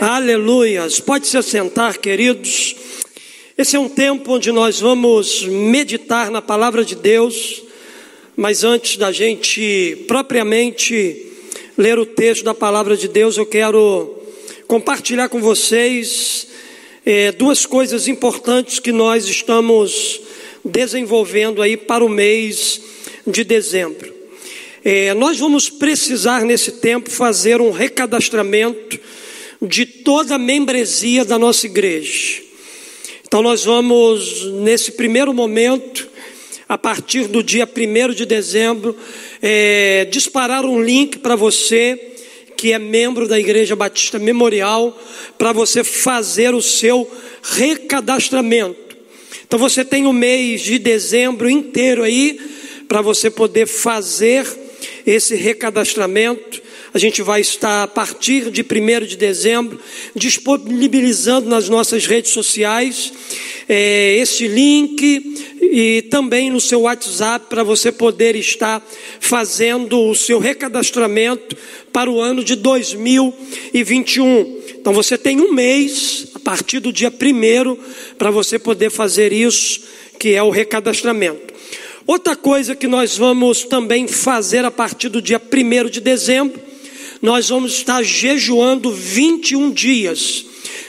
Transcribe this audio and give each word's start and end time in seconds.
Aleluias. 0.00 1.00
Pode 1.00 1.26
se 1.26 1.36
assentar, 1.36 1.98
queridos. 1.98 2.76
Esse 3.56 3.74
é 3.74 3.80
um 3.80 3.88
tempo 3.88 4.34
onde 4.34 4.52
nós 4.52 4.78
vamos 4.78 5.44
meditar 5.44 6.30
na 6.30 6.40
palavra 6.40 6.84
de 6.84 6.94
Deus, 6.94 7.64
mas 8.36 8.62
antes 8.62 8.96
da 8.96 9.10
gente 9.10 10.04
propriamente 10.06 11.26
ler 11.76 11.98
o 11.98 12.06
texto 12.06 12.44
da 12.44 12.54
palavra 12.54 12.96
de 12.96 13.08
Deus, 13.08 13.36
eu 13.36 13.44
quero 13.44 14.22
compartilhar 14.68 15.28
com 15.28 15.40
vocês 15.40 16.46
é, 17.04 17.32
duas 17.32 17.66
coisas 17.66 18.06
importantes 18.06 18.78
que 18.78 18.92
nós 18.92 19.24
estamos 19.24 20.20
desenvolvendo 20.64 21.60
aí 21.60 21.76
para 21.76 22.04
o 22.04 22.08
mês 22.08 22.80
de 23.26 23.42
dezembro. 23.42 24.14
É, 24.84 25.12
nós 25.14 25.40
vamos 25.40 25.68
precisar 25.68 26.44
nesse 26.44 26.70
tempo 26.70 27.10
fazer 27.10 27.60
um 27.60 27.72
recadastramento 27.72 29.00
de 29.60 29.84
toda 29.84 30.36
a 30.36 30.38
membresia 30.38 31.24
da 31.24 31.38
nossa 31.38 31.66
igreja. 31.66 32.42
Então, 33.26 33.42
nós 33.42 33.64
vamos, 33.64 34.44
nesse 34.62 34.92
primeiro 34.92 35.34
momento, 35.34 36.08
a 36.68 36.78
partir 36.78 37.28
do 37.28 37.42
dia 37.42 37.66
1 37.66 38.14
de 38.14 38.24
dezembro, 38.24 38.96
é, 39.42 40.06
disparar 40.10 40.64
um 40.64 40.82
link 40.82 41.18
para 41.18 41.36
você 41.36 42.14
que 42.56 42.72
é 42.72 42.78
membro 42.78 43.28
da 43.28 43.38
Igreja 43.38 43.76
Batista 43.76 44.18
Memorial, 44.18 45.00
para 45.38 45.52
você 45.52 45.84
fazer 45.84 46.54
o 46.54 46.60
seu 46.60 47.08
recadastramento. 47.42 48.96
Então, 49.46 49.58
você 49.58 49.84
tem 49.84 50.06
o 50.06 50.12
mês 50.12 50.62
de 50.62 50.78
dezembro 50.78 51.48
inteiro 51.48 52.02
aí, 52.02 52.38
para 52.88 53.00
você 53.00 53.30
poder 53.30 53.66
fazer 53.66 54.44
esse 55.06 55.36
recadastramento. 55.36 56.60
A 56.92 56.98
gente 56.98 57.20
vai 57.20 57.42
estar, 57.42 57.82
a 57.82 57.86
partir 57.86 58.50
de 58.50 58.62
1 58.62 59.06
de 59.06 59.16
dezembro, 59.16 59.78
disponibilizando 60.14 61.46
nas 61.48 61.68
nossas 61.68 62.06
redes 62.06 62.32
sociais 62.32 63.12
é, 63.68 64.16
esse 64.16 64.48
link 64.48 65.36
e 65.60 66.02
também 66.10 66.50
no 66.50 66.60
seu 66.60 66.82
WhatsApp 66.82 67.46
para 67.50 67.62
você 67.62 67.92
poder 67.92 68.34
estar 68.36 68.82
fazendo 69.20 70.00
o 70.00 70.14
seu 70.14 70.38
recadastramento 70.38 71.54
para 71.92 72.10
o 72.10 72.18
ano 72.20 72.42
de 72.42 72.56
2021. 72.56 74.58
Então 74.80 74.94
você 74.94 75.18
tem 75.18 75.38
um 75.40 75.52
mês, 75.52 76.28
a 76.34 76.38
partir 76.38 76.80
do 76.80 76.90
dia 76.90 77.12
1 77.12 77.76
para 78.16 78.30
você 78.30 78.58
poder 78.58 78.88
fazer 78.90 79.30
isso, 79.30 79.82
que 80.18 80.34
é 80.34 80.42
o 80.42 80.48
recadastramento. 80.48 81.52
Outra 82.06 82.34
coisa 82.34 82.74
que 82.74 82.86
nós 82.86 83.18
vamos 83.18 83.64
também 83.64 84.08
fazer 84.08 84.64
a 84.64 84.70
partir 84.70 85.10
do 85.10 85.20
dia 85.20 85.38
1 85.38 85.90
de 85.90 86.00
dezembro 86.00 86.67
nós 87.20 87.48
vamos 87.48 87.74
estar 87.74 88.02
jejuando 88.02 88.92
21 88.92 89.70
dias, 89.70 90.44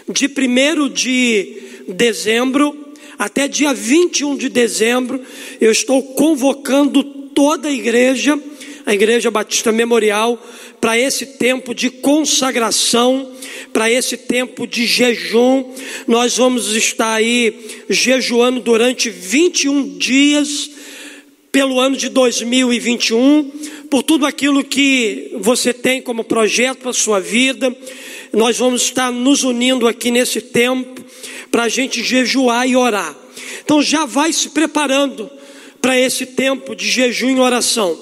de 0.07 0.27
1 0.27 0.89
de 0.89 1.57
dezembro 1.87 2.89
até 3.17 3.47
dia 3.47 3.73
21 3.73 4.37
de 4.37 4.47
dezembro. 4.47 5.21
Eu 5.59 5.71
estou 5.71 6.01
convocando 6.13 7.03
toda 7.03 7.67
a 7.67 7.71
igreja, 7.71 8.39
a 8.85 8.93
Igreja 8.93 9.29
Batista 9.29 9.71
Memorial, 9.71 10.41
para 10.79 10.97
esse 10.97 11.25
tempo 11.25 11.75
de 11.75 11.89
consagração, 11.89 13.31
para 13.73 13.91
esse 13.91 14.15
tempo 14.15 14.65
de 14.65 14.85
jejum. 14.85 15.73
Nós 16.07 16.37
vamos 16.37 16.73
estar 16.75 17.13
aí 17.13 17.83
jejuando 17.89 18.61
durante 18.61 19.09
21 19.09 19.97
dias 19.97 20.78
pelo 21.51 21.79
ano 21.79 21.97
de 21.97 22.09
2021, 22.09 23.51
por 23.89 24.03
tudo 24.03 24.25
aquilo 24.25 24.63
que 24.63 25.35
você 25.39 25.73
tem 25.73 26.01
como 26.01 26.23
projeto 26.23 26.79
para 26.79 26.91
a 26.91 26.93
sua 26.93 27.19
vida. 27.19 27.75
Nós 28.31 28.57
vamos 28.57 28.83
estar 28.83 29.11
nos 29.11 29.43
unindo 29.43 29.87
aqui 29.87 30.11
nesse 30.11 30.41
tempo 30.41 31.03
para 31.51 31.63
a 31.63 31.69
gente 31.69 32.03
jejuar 32.03 32.67
e 32.67 32.75
orar. 32.75 33.15
Então 33.63 33.81
já 33.81 34.05
vai 34.05 34.31
se 34.31 34.49
preparando 34.49 35.29
para 35.81 35.97
esse 35.97 36.25
tempo 36.25 36.75
de 36.75 36.87
jejum 36.87 37.37
e 37.37 37.39
oração. 37.39 37.97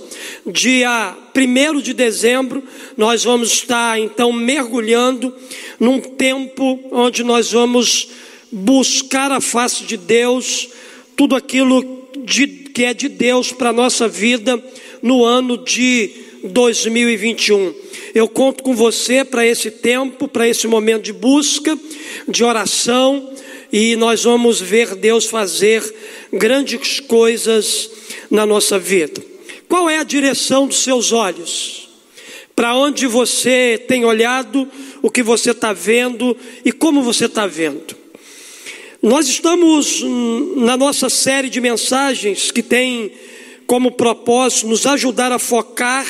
Dia 0.45 1.15
1 1.35 1.81
de 1.81 1.93
dezembro, 1.93 2.63
nós 2.95 3.23
vamos 3.23 3.51
estar 3.51 3.99
então 3.99 4.31
mergulhando 4.31 5.33
num 5.79 5.99
tempo 5.99 6.79
onde 6.91 7.23
nós 7.23 7.51
vamos 7.51 8.09
buscar 8.51 9.31
a 9.31 9.39
face 9.39 9.83
de 9.83 9.97
Deus, 9.97 10.69
tudo 11.15 11.35
aquilo 11.35 12.07
de, 12.25 12.66
que 12.77 12.85
é 12.85 12.93
de 12.93 13.09
Deus 13.09 13.51
para 13.51 13.71
a 13.71 13.73
nossa 13.73 14.07
vida 14.07 14.63
no 15.01 15.25
ano 15.25 15.57
de 15.57 16.11
2021. 16.43 17.73
Eu 18.13 18.29
conto 18.29 18.63
com 18.63 18.75
você 18.75 19.25
para 19.25 19.43
esse 19.43 19.71
tempo, 19.71 20.27
para 20.27 20.47
esse 20.47 20.67
momento 20.67 21.01
de 21.01 21.11
busca, 21.11 21.75
de 22.27 22.43
oração, 22.43 23.33
e 23.73 23.95
nós 23.95 24.25
vamos 24.25 24.61
ver 24.61 24.93
Deus 24.93 25.25
fazer 25.25 25.81
grandes 26.31 26.99
coisas 26.99 27.89
na 28.29 28.45
nossa 28.45 28.77
vida. 28.77 29.25
Qual 29.67 29.89
é 29.89 29.97
a 29.97 30.03
direção 30.03 30.67
dos 30.67 30.83
seus 30.83 31.11
olhos? 31.11 31.89
Para 32.55 32.75
onde 32.75 33.07
você 33.07 33.83
tem 33.87 34.05
olhado, 34.05 34.69
o 35.01 35.09
que 35.09 35.23
você 35.23 35.49
está 35.49 35.73
vendo 35.73 36.37
e 36.63 36.71
como 36.71 37.01
você 37.01 37.25
está 37.25 37.47
vendo? 37.47 37.95
Nós 39.07 39.25
estamos 39.29 40.03
na 40.57 40.75
nossa 40.75 41.09
série 41.09 41.49
de 41.49 41.61
mensagens 41.61 42.51
que 42.51 42.61
tem 42.61 43.09
como 43.65 43.93
propósito 43.93 44.67
nos 44.67 44.85
ajudar 44.85 45.31
a 45.31 45.39
focar 45.39 46.05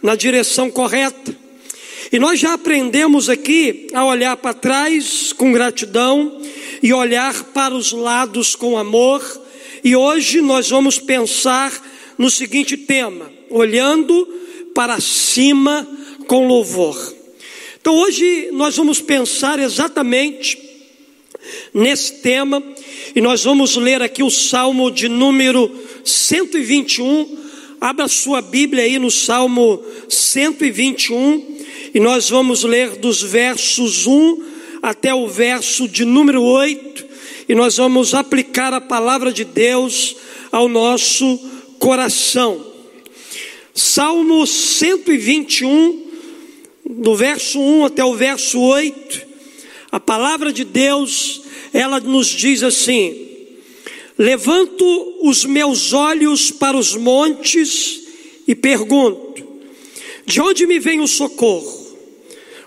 na 0.00 0.14
direção 0.14 0.70
correta. 0.70 1.36
E 2.12 2.20
nós 2.20 2.38
já 2.38 2.52
aprendemos 2.52 3.28
aqui 3.28 3.88
a 3.92 4.04
olhar 4.04 4.36
para 4.36 4.54
trás 4.54 5.32
com 5.32 5.50
gratidão 5.50 6.40
e 6.80 6.92
olhar 6.92 7.34
para 7.46 7.74
os 7.74 7.90
lados 7.90 8.54
com 8.54 8.78
amor. 8.78 9.20
E 9.82 9.96
hoje 9.96 10.40
nós 10.40 10.70
vamos 10.70 11.00
pensar 11.00 11.72
no 12.16 12.30
seguinte 12.30 12.76
tema: 12.76 13.28
olhando 13.50 14.24
para 14.72 15.00
cima 15.00 15.84
com 16.28 16.46
louvor. 16.46 17.12
Então 17.80 17.96
hoje 17.96 18.50
nós 18.52 18.76
vamos 18.76 19.00
pensar 19.00 19.58
exatamente 19.58 20.65
nesse 21.72 22.14
tema 22.14 22.62
e 23.14 23.20
nós 23.20 23.44
vamos 23.44 23.76
ler 23.76 24.02
aqui 24.02 24.22
o 24.22 24.30
Salmo 24.30 24.90
de 24.90 25.08
número 25.08 25.70
121. 26.04 27.38
Abra 27.80 28.08
sua 28.08 28.40
Bíblia 28.40 28.84
aí 28.84 28.98
no 28.98 29.10
Salmo 29.10 29.82
121 30.08 31.56
e 31.94 32.00
nós 32.00 32.28
vamos 32.28 32.64
ler 32.64 32.96
dos 32.96 33.22
versos 33.22 34.06
1 34.06 34.42
até 34.82 35.14
o 35.14 35.26
verso 35.28 35.88
de 35.88 36.04
número 36.04 36.42
8 36.42 37.06
e 37.48 37.54
nós 37.54 37.76
vamos 37.76 38.14
aplicar 38.14 38.72
a 38.72 38.80
palavra 38.80 39.32
de 39.32 39.44
Deus 39.44 40.16
ao 40.50 40.68
nosso 40.68 41.38
coração. 41.78 42.64
Salmo 43.74 44.46
121, 44.46 46.02
do 46.88 47.14
verso 47.14 47.60
1 47.60 47.84
até 47.84 48.04
o 48.04 48.14
verso 48.14 48.58
8, 48.58 49.25
a 49.96 50.00
palavra 50.00 50.52
de 50.52 50.62
Deus, 50.62 51.40
ela 51.72 51.98
nos 51.98 52.26
diz 52.26 52.62
assim: 52.62 53.28
Levanto 54.18 54.84
os 55.22 55.46
meus 55.46 55.94
olhos 55.94 56.50
para 56.50 56.76
os 56.76 56.94
montes 56.94 58.02
e 58.46 58.54
pergunto: 58.54 59.42
De 60.26 60.38
onde 60.38 60.66
me 60.66 60.78
vem 60.78 61.00
o 61.00 61.08
socorro? 61.08 61.96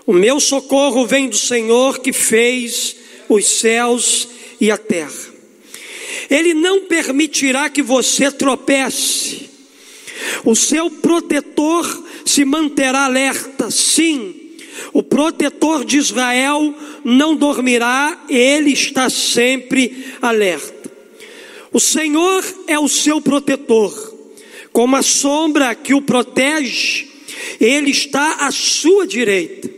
O 0.04 0.12
meu 0.12 0.40
socorro 0.40 1.06
vem 1.06 1.28
do 1.28 1.36
Senhor 1.36 2.00
que 2.00 2.12
fez 2.12 2.96
os 3.28 3.46
céus 3.46 4.26
e 4.60 4.68
a 4.68 4.76
terra. 4.76 5.30
Ele 6.28 6.52
não 6.52 6.80
permitirá 6.86 7.70
que 7.70 7.80
você 7.80 8.32
tropece. 8.32 9.48
O 10.44 10.56
seu 10.56 10.90
protetor 10.90 12.08
se 12.24 12.44
manterá 12.44 13.04
alerta, 13.04 13.70
sim. 13.70 14.39
O 14.92 15.02
protetor 15.02 15.84
de 15.84 15.98
Israel 15.98 16.74
não 17.04 17.34
dormirá, 17.36 18.24
ele 18.28 18.72
está 18.72 19.08
sempre 19.08 20.14
alerta. 20.20 20.90
O 21.72 21.78
Senhor 21.78 22.44
é 22.66 22.78
o 22.78 22.88
seu 22.88 23.20
protetor, 23.20 23.92
como 24.72 24.96
a 24.96 25.02
sombra 25.02 25.74
que 25.74 25.94
o 25.94 26.02
protege, 26.02 27.08
ele 27.60 27.90
está 27.90 28.46
à 28.46 28.50
sua 28.50 29.06
direita. 29.06 29.70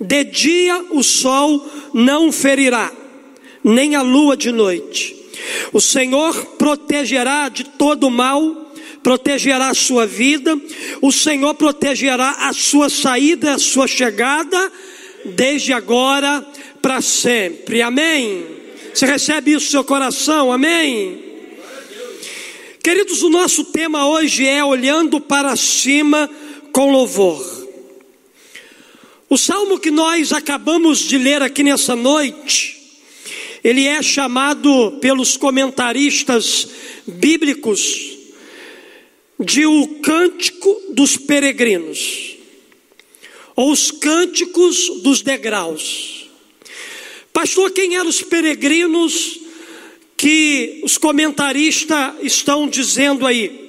De 0.00 0.24
dia 0.24 0.84
o 0.90 1.02
sol 1.02 1.66
não 1.92 2.30
ferirá, 2.30 2.92
nem 3.62 3.96
a 3.96 4.02
lua 4.02 4.36
de 4.36 4.52
noite. 4.52 5.16
O 5.72 5.80
Senhor 5.80 6.34
protegerá 6.56 7.48
de 7.48 7.64
todo 7.64 8.10
mal, 8.10 8.67
protegerá 9.02 9.68
a 9.68 9.74
sua 9.74 10.06
vida, 10.06 10.58
o 11.00 11.10
Senhor 11.12 11.54
protegerá 11.54 12.30
a 12.48 12.52
sua 12.52 12.88
saída, 12.88 13.54
a 13.54 13.58
sua 13.58 13.86
chegada, 13.86 14.72
desde 15.24 15.72
agora 15.72 16.46
para 16.82 17.00
sempre. 17.00 17.82
Amém. 17.82 18.44
Você 18.92 19.06
recebe 19.06 19.52
isso 19.52 19.66
no 19.66 19.70
seu 19.70 19.84
coração? 19.84 20.52
Amém? 20.52 21.24
Queridos, 22.82 23.22
o 23.22 23.28
nosso 23.28 23.64
tema 23.64 24.08
hoje 24.08 24.46
é 24.46 24.64
olhando 24.64 25.20
para 25.20 25.54
cima 25.56 26.28
com 26.72 26.90
louvor. 26.90 27.58
O 29.28 29.36
salmo 29.36 29.78
que 29.78 29.90
nós 29.90 30.32
acabamos 30.32 31.00
de 31.00 31.18
ler 31.18 31.42
aqui 31.42 31.62
nessa 31.62 31.94
noite, 31.94 32.78
ele 33.62 33.84
é 33.84 34.02
chamado 34.02 34.98
pelos 35.02 35.36
comentaristas 35.36 36.68
bíblicos 37.06 38.17
de 39.38 39.66
o 39.66 39.86
cântico 40.00 40.82
dos 40.90 41.16
peregrinos, 41.16 42.36
ou 43.54 43.70
os 43.70 43.90
cânticos 43.90 45.00
dos 45.02 45.22
degraus. 45.22 46.28
Pastor, 47.32 47.70
quem 47.70 47.96
eram 47.96 48.08
os 48.08 48.20
peregrinos 48.20 49.38
que 50.16 50.80
os 50.82 50.98
comentaristas 50.98 52.14
estão 52.22 52.68
dizendo 52.68 53.26
aí? 53.26 53.68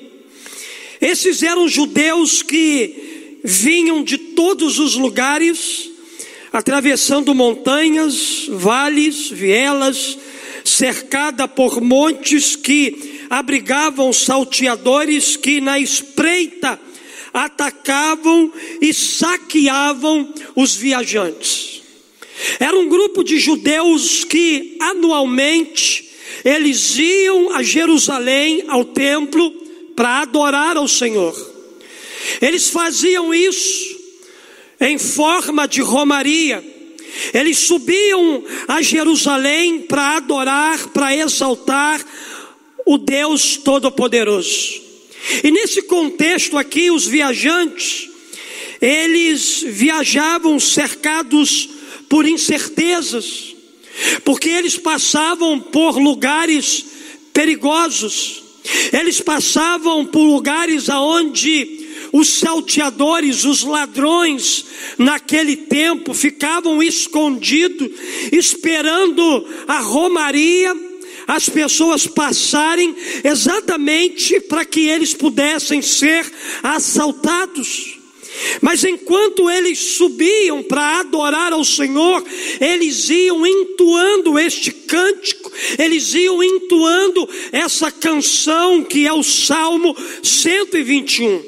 Esses 0.99 1.43
eram 1.43 1.67
judeus 1.67 2.41
que 2.41 3.39
vinham 3.43 4.03
de 4.03 4.17
todos 4.17 4.79
os 4.79 4.95
lugares, 4.95 5.89
atravessando 6.51 7.35
montanhas, 7.35 8.47
vales, 8.49 9.29
vielas, 9.29 10.17
cercada 10.65 11.47
por 11.47 11.79
montes 11.79 12.55
que 12.55 13.18
abrigavam 13.29 14.11
salteadores 14.11 15.37
que 15.37 15.61
na 15.61 15.79
espreita 15.79 16.79
atacavam 17.33 18.51
e 18.81 18.93
saqueavam 18.93 20.33
os 20.55 20.75
viajantes. 20.75 21.81
Era 22.59 22.77
um 22.77 22.87
grupo 22.87 23.23
de 23.23 23.37
judeus 23.37 24.23
que 24.23 24.77
anualmente 24.79 26.09
eles 26.43 26.97
iam 26.97 27.53
a 27.53 27.61
Jerusalém, 27.61 28.63
ao 28.67 28.85
templo, 28.85 29.51
para 29.95 30.21
adorar 30.21 30.77
ao 30.77 30.87
Senhor. 30.87 31.35
Eles 32.41 32.69
faziam 32.69 33.33
isso 33.33 33.99
em 34.79 34.97
forma 34.97 35.67
de 35.67 35.81
romaria. 35.81 36.63
Eles 37.33 37.57
subiam 37.59 38.43
a 38.67 38.81
Jerusalém 38.81 39.81
para 39.81 40.17
adorar, 40.17 40.87
para 40.89 41.15
exaltar 41.15 41.99
o 42.89 42.97
Deus 42.97 43.55
Todo-Poderoso. 43.57 44.81
E 45.43 45.51
nesse 45.51 45.83
contexto 45.83 46.57
aqui, 46.57 46.89
os 46.89 47.05
viajantes, 47.05 48.09
eles 48.81 49.63
viajavam 49.63 50.59
cercados 50.59 51.69
por 52.09 52.27
incertezas, 52.27 53.55
porque 54.25 54.49
eles 54.49 54.75
passavam 54.75 55.59
por 55.59 55.99
lugares 55.99 56.83
perigosos, 57.31 58.41
eles 58.91 59.21
passavam 59.21 60.03
por 60.03 60.23
lugares 60.23 60.89
aonde 60.89 61.85
os 62.11 62.39
salteadores, 62.39 63.45
os 63.45 63.61
ladrões, 63.61 64.65
naquele 64.97 65.55
tempo 65.55 66.11
ficavam 66.11 66.81
escondidos, 66.81 67.87
esperando 68.31 69.45
a 69.67 69.77
romaria, 69.77 70.88
as 71.29 71.47
pessoas 71.47 72.07
passarem 72.07 72.95
exatamente 73.23 74.39
para 74.41 74.65
que 74.65 74.87
eles 74.89 75.13
pudessem 75.13 75.79
ser 75.79 76.25
assaltados. 76.63 77.99
Mas 78.61 78.83
enquanto 78.83 79.47
eles 79.47 79.77
subiam 79.77 80.63
para 80.63 81.01
adorar 81.01 81.53
ao 81.53 81.63
Senhor, 81.63 82.25
eles 82.59 83.11
iam 83.11 83.45
entoando 83.45 84.39
este 84.39 84.71
cântico, 84.71 85.51
eles 85.77 86.15
iam 86.15 86.43
entoando 86.43 87.29
essa 87.51 87.91
canção 87.91 88.83
que 88.83 89.05
é 89.05 89.13
o 89.13 89.21
Salmo 89.21 89.95
121. 90.23 91.43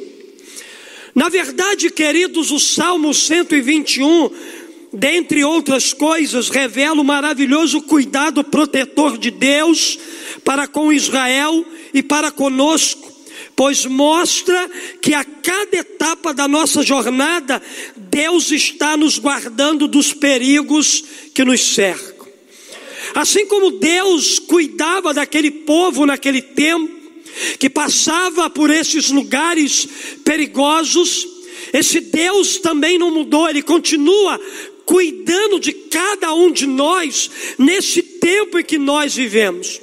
Na 1.16 1.28
verdade, 1.28 1.90
queridos, 1.90 2.52
o 2.52 2.60
Salmo 2.60 3.16
121, 3.16 4.30
dentre 4.94 5.44
outras 5.44 5.94
coisas, 5.94 6.50
revela 6.50 7.02
o 7.02 7.06
maravilhoso 7.06 7.82
cuidado 7.82 8.44
protetor 8.44 9.18
de 9.18 9.32
Deus 9.32 9.98
para 10.44 10.68
com 10.68 10.92
Israel 10.92 11.66
e 11.94 12.04
para 12.04 12.32
conosco, 12.32 13.12
pois 13.56 13.86
mostra 13.86 14.70
que 15.02 15.14
a 15.14 15.24
cada 15.24 15.78
etapa 15.78 16.34
da 16.34 16.48
nossa 16.48 16.84
jornada, 16.84 17.62
Deus 17.96 18.52
está 18.52 18.98
nos 18.98 19.18
guardando 19.18 19.88
dos 19.88 20.14
perigos 20.14 21.04
que 21.34 21.44
nos 21.46 21.62
cercam. 21.62 22.28
Assim 23.16 23.46
como 23.46 23.72
Deus 23.72 24.40
cuidava 24.40 25.14
daquele 25.14 25.52
povo 25.52 26.06
naquele 26.06 26.42
tempo, 26.42 27.02
que 27.58 27.70
passava 27.70 28.50
por 28.50 28.70
esses 28.70 29.10
lugares 29.10 29.88
perigosos, 30.24 31.28
esse 31.74 32.02
Deus 32.02 32.58
também 32.58 32.98
não 32.98 33.12
mudou, 33.12 33.50
ele 33.50 33.62
continua 33.62 34.40
cuidando 34.92 35.58
de 35.58 35.72
cada 35.72 36.34
um 36.34 36.52
de 36.52 36.68
nós 36.68 37.32
nesse 37.58 38.04
tempo 38.04 38.60
em 38.60 38.64
que 38.64 38.78
nós 38.78 39.16
vivemos. 39.16 39.80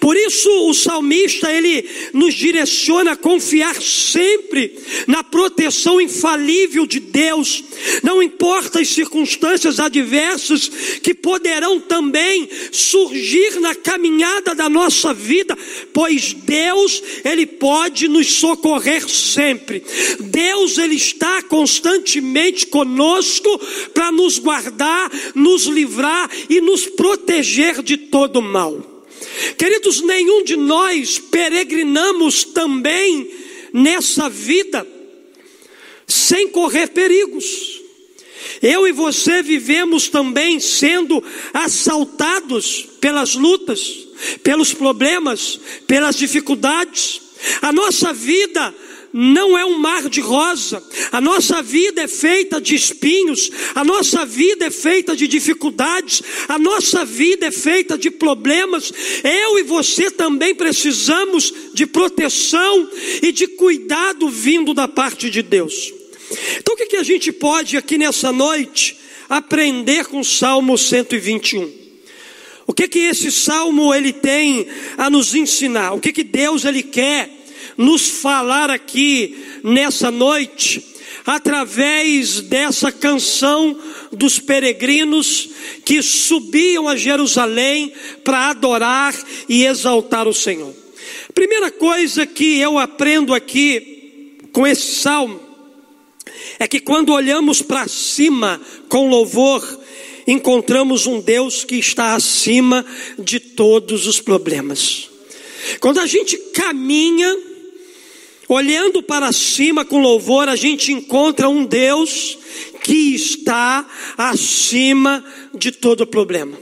Por 0.00 0.16
isso 0.16 0.48
o 0.68 0.74
salmista 0.74 1.52
ele 1.52 1.88
nos 2.12 2.34
direciona 2.34 3.12
a 3.12 3.16
confiar 3.16 3.80
sempre 3.80 4.76
na 5.06 5.22
proteção 5.22 6.00
infalível 6.00 6.86
de 6.86 7.00
Deus, 7.00 7.62
não 8.02 8.22
importa 8.22 8.80
as 8.80 8.88
circunstâncias 8.88 9.78
adversas 9.78 10.68
que 11.02 11.14
poderão 11.14 11.80
também 11.80 12.48
surgir 12.72 13.60
na 13.60 13.74
caminhada 13.74 14.54
da 14.54 14.68
nossa 14.68 15.12
vida, 15.12 15.56
pois 15.92 16.32
Deus 16.32 17.02
ele 17.24 17.46
pode 17.46 18.08
nos 18.08 18.34
socorrer 18.34 19.08
sempre. 19.08 19.82
Deus 20.20 20.78
ele 20.78 20.94
está 20.94 21.42
constantemente 21.42 22.66
conosco 22.66 23.60
para 23.92 24.10
nos 24.10 24.38
guardar, 24.38 25.10
nos 25.34 25.64
livrar 25.64 26.30
e 26.48 26.60
nos 26.60 26.86
proteger 26.86 27.82
de 27.82 27.96
todo 27.96 28.40
mal. 28.40 28.95
Queridos, 29.58 30.00
nenhum 30.00 30.44
de 30.44 30.56
nós 30.56 31.18
peregrinamos 31.18 32.44
também 32.44 33.30
nessa 33.72 34.28
vida 34.28 34.86
sem 36.06 36.48
correr 36.48 36.88
perigos. 36.88 37.80
Eu 38.62 38.86
e 38.86 38.92
você 38.92 39.42
vivemos 39.42 40.08
também 40.08 40.58
sendo 40.58 41.22
assaltados 41.52 42.88
pelas 43.00 43.34
lutas, 43.34 44.06
pelos 44.42 44.72
problemas, 44.72 45.60
pelas 45.86 46.16
dificuldades. 46.16 47.20
A 47.60 47.72
nossa 47.72 48.12
vida 48.12 48.74
não 49.18 49.56
é 49.56 49.64
um 49.64 49.78
mar 49.78 50.10
de 50.10 50.20
rosa. 50.20 50.84
A 51.10 51.22
nossa 51.22 51.62
vida 51.62 52.02
é 52.02 52.06
feita 52.06 52.60
de 52.60 52.74
espinhos, 52.74 53.50
a 53.74 53.82
nossa 53.82 54.26
vida 54.26 54.66
é 54.66 54.70
feita 54.70 55.16
de 55.16 55.26
dificuldades, 55.26 56.22
a 56.46 56.58
nossa 56.58 57.02
vida 57.02 57.46
é 57.46 57.50
feita 57.50 57.96
de 57.96 58.10
problemas. 58.10 58.92
Eu 59.24 59.58
e 59.58 59.62
você 59.62 60.10
também 60.10 60.54
precisamos 60.54 61.50
de 61.72 61.86
proteção 61.86 62.90
e 63.22 63.32
de 63.32 63.46
cuidado 63.46 64.28
vindo 64.28 64.74
da 64.74 64.86
parte 64.86 65.30
de 65.30 65.40
Deus. 65.40 65.94
Então 66.58 66.74
o 66.74 66.76
que, 66.76 66.86
que 66.86 66.96
a 66.96 67.02
gente 67.02 67.32
pode 67.32 67.78
aqui 67.78 67.96
nessa 67.96 68.30
noite 68.30 68.98
aprender 69.30 70.04
com 70.04 70.20
o 70.20 70.24
Salmo 70.24 70.76
121? 70.76 71.72
O 72.66 72.74
que 72.74 72.86
que 72.86 72.98
esse 72.98 73.32
salmo 73.32 73.94
ele 73.94 74.12
tem 74.12 74.66
a 74.98 75.08
nos 75.08 75.34
ensinar? 75.34 75.92
O 75.92 76.00
que 76.00 76.12
que 76.12 76.24
Deus 76.24 76.66
ele 76.66 76.82
quer 76.82 77.35
nos 77.76 78.08
falar 78.08 78.70
aqui 78.70 79.36
nessa 79.62 80.10
noite, 80.10 80.84
através 81.24 82.40
dessa 82.40 82.90
canção 82.92 83.78
dos 84.12 84.38
peregrinos 84.38 85.48
que 85.84 86.02
subiam 86.02 86.88
a 86.88 86.96
Jerusalém 86.96 87.92
para 88.24 88.50
adorar 88.50 89.14
e 89.48 89.64
exaltar 89.64 90.26
o 90.26 90.34
Senhor. 90.34 90.74
Primeira 91.34 91.70
coisa 91.70 92.26
que 92.26 92.58
eu 92.58 92.78
aprendo 92.78 93.34
aqui 93.34 94.38
com 94.52 94.66
esse 94.66 94.96
salmo 94.96 95.40
é 96.58 96.66
que 96.66 96.80
quando 96.80 97.12
olhamos 97.12 97.60
para 97.60 97.86
cima 97.88 98.60
com 98.88 99.08
louvor, 99.08 99.62
encontramos 100.26 101.06
um 101.06 101.20
Deus 101.20 101.64
que 101.64 101.76
está 101.76 102.14
acima 102.14 102.84
de 103.18 103.38
todos 103.38 104.06
os 104.06 104.20
problemas. 104.20 105.10
Quando 105.80 106.00
a 106.00 106.06
gente 106.06 106.36
caminha 106.54 107.36
Olhando 108.48 109.02
para 109.02 109.32
cima 109.32 109.84
com 109.84 110.00
louvor, 110.00 110.48
a 110.48 110.54
gente 110.54 110.92
encontra 110.92 111.48
um 111.48 111.64
Deus 111.64 112.38
que 112.84 113.14
está 113.14 113.84
acima 114.16 115.24
de 115.52 115.72
todo 115.72 116.06
problema. 116.06 116.56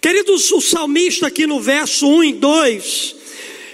Queridos, 0.00 0.50
o 0.52 0.60
salmista 0.60 1.26
aqui 1.26 1.46
no 1.46 1.60
verso 1.60 2.06
1 2.06 2.24
e 2.24 2.32
2, 2.34 3.16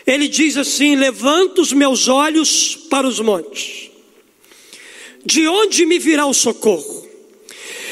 ele 0.07 0.27
diz 0.27 0.57
assim: 0.57 0.97
Levanto 0.97 1.61
os 1.61 1.73
meus 1.73 2.09
olhos 2.09 2.75
para 2.89 3.07
os 3.07 3.21
montes, 3.21 3.91
de 5.25 5.47
onde 5.47 5.85
me 5.85 5.99
virá 5.99 6.25
o 6.25 6.33
socorro? 6.33 7.07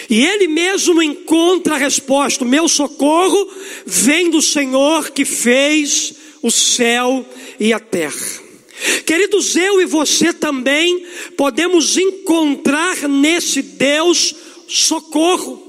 E 0.09 0.25
ele 0.25 0.49
mesmo 0.49 1.03
encontra 1.03 1.75
a 1.75 1.79
resposta: 1.79 2.45
meu 2.45 2.69
socorro 2.69 3.51
vem 3.85 4.31
do 4.31 4.41
Senhor 4.41 5.11
que 5.11 5.27
fez 5.27 6.15
o 6.41 6.51
céu 6.51 7.27
e 7.61 7.73
a 7.73 7.81
terra. 7.81 8.46
Queridos, 9.05 9.57
eu 9.57 9.81
e 9.81 9.87
você 9.87 10.33
também 10.33 11.07
podemos 11.37 11.97
encontrar 11.97 13.09
nesse 13.09 13.63
Deus 13.63 14.35
socorro. 14.69 15.66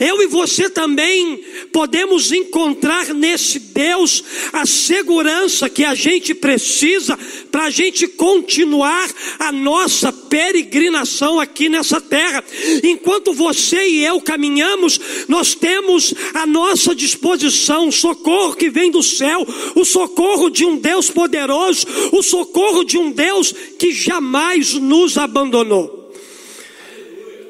Eu 0.00 0.22
e 0.22 0.26
você 0.26 0.68
também 0.68 1.40
podemos 1.72 2.32
encontrar 2.32 3.12
nesse 3.14 3.58
Deus 3.58 4.22
a 4.52 4.66
segurança 4.66 5.68
que 5.68 5.84
a 5.84 5.94
gente 5.94 6.34
precisa 6.34 7.18
para 7.50 7.64
a 7.64 7.70
gente 7.70 8.06
continuar 8.06 9.08
a 9.38 9.50
nossa 9.52 10.12
peregrinação 10.12 11.40
aqui 11.40 11.68
nessa 11.68 12.00
terra. 12.00 12.44
Enquanto 12.82 13.32
você 13.32 13.88
e 13.88 14.04
eu 14.04 14.20
caminhamos, 14.20 15.00
nós 15.28 15.54
temos 15.54 16.14
à 16.34 16.46
nossa 16.46 16.94
disposição 16.94 17.88
o 17.88 17.92
socorro 17.92 18.54
que 18.54 18.70
vem 18.70 18.90
do 18.90 19.02
céu, 19.02 19.46
o 19.74 19.84
socorro 19.84 20.50
de 20.50 20.64
um 20.64 20.76
Deus 20.76 21.10
poderoso, 21.10 21.86
o 22.12 22.22
socorro 22.22 22.84
de 22.84 22.98
um 22.98 23.10
Deus 23.10 23.54
que 23.78 23.92
jamais 23.92 24.74
nos 24.74 25.18
abandonou. 25.18 26.05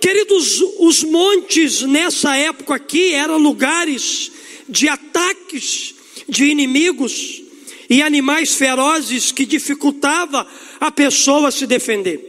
Queridos, 0.07 0.63
os 0.79 1.03
montes 1.03 1.83
nessa 1.83 2.37
época 2.37 2.77
aqui 2.77 3.13
eram 3.13 3.39
lugares 3.39 4.31
de 4.69 4.89
ataques 4.89 5.97
de 6.29 6.45
inimigos 6.45 7.43
e 7.91 8.01
animais 8.01 8.55
ferozes 8.55 9.33
que 9.33 9.45
dificultava 9.45 10.47
a 10.79 10.93
pessoa 10.93 11.51
se 11.51 11.67
defender. 11.67 12.21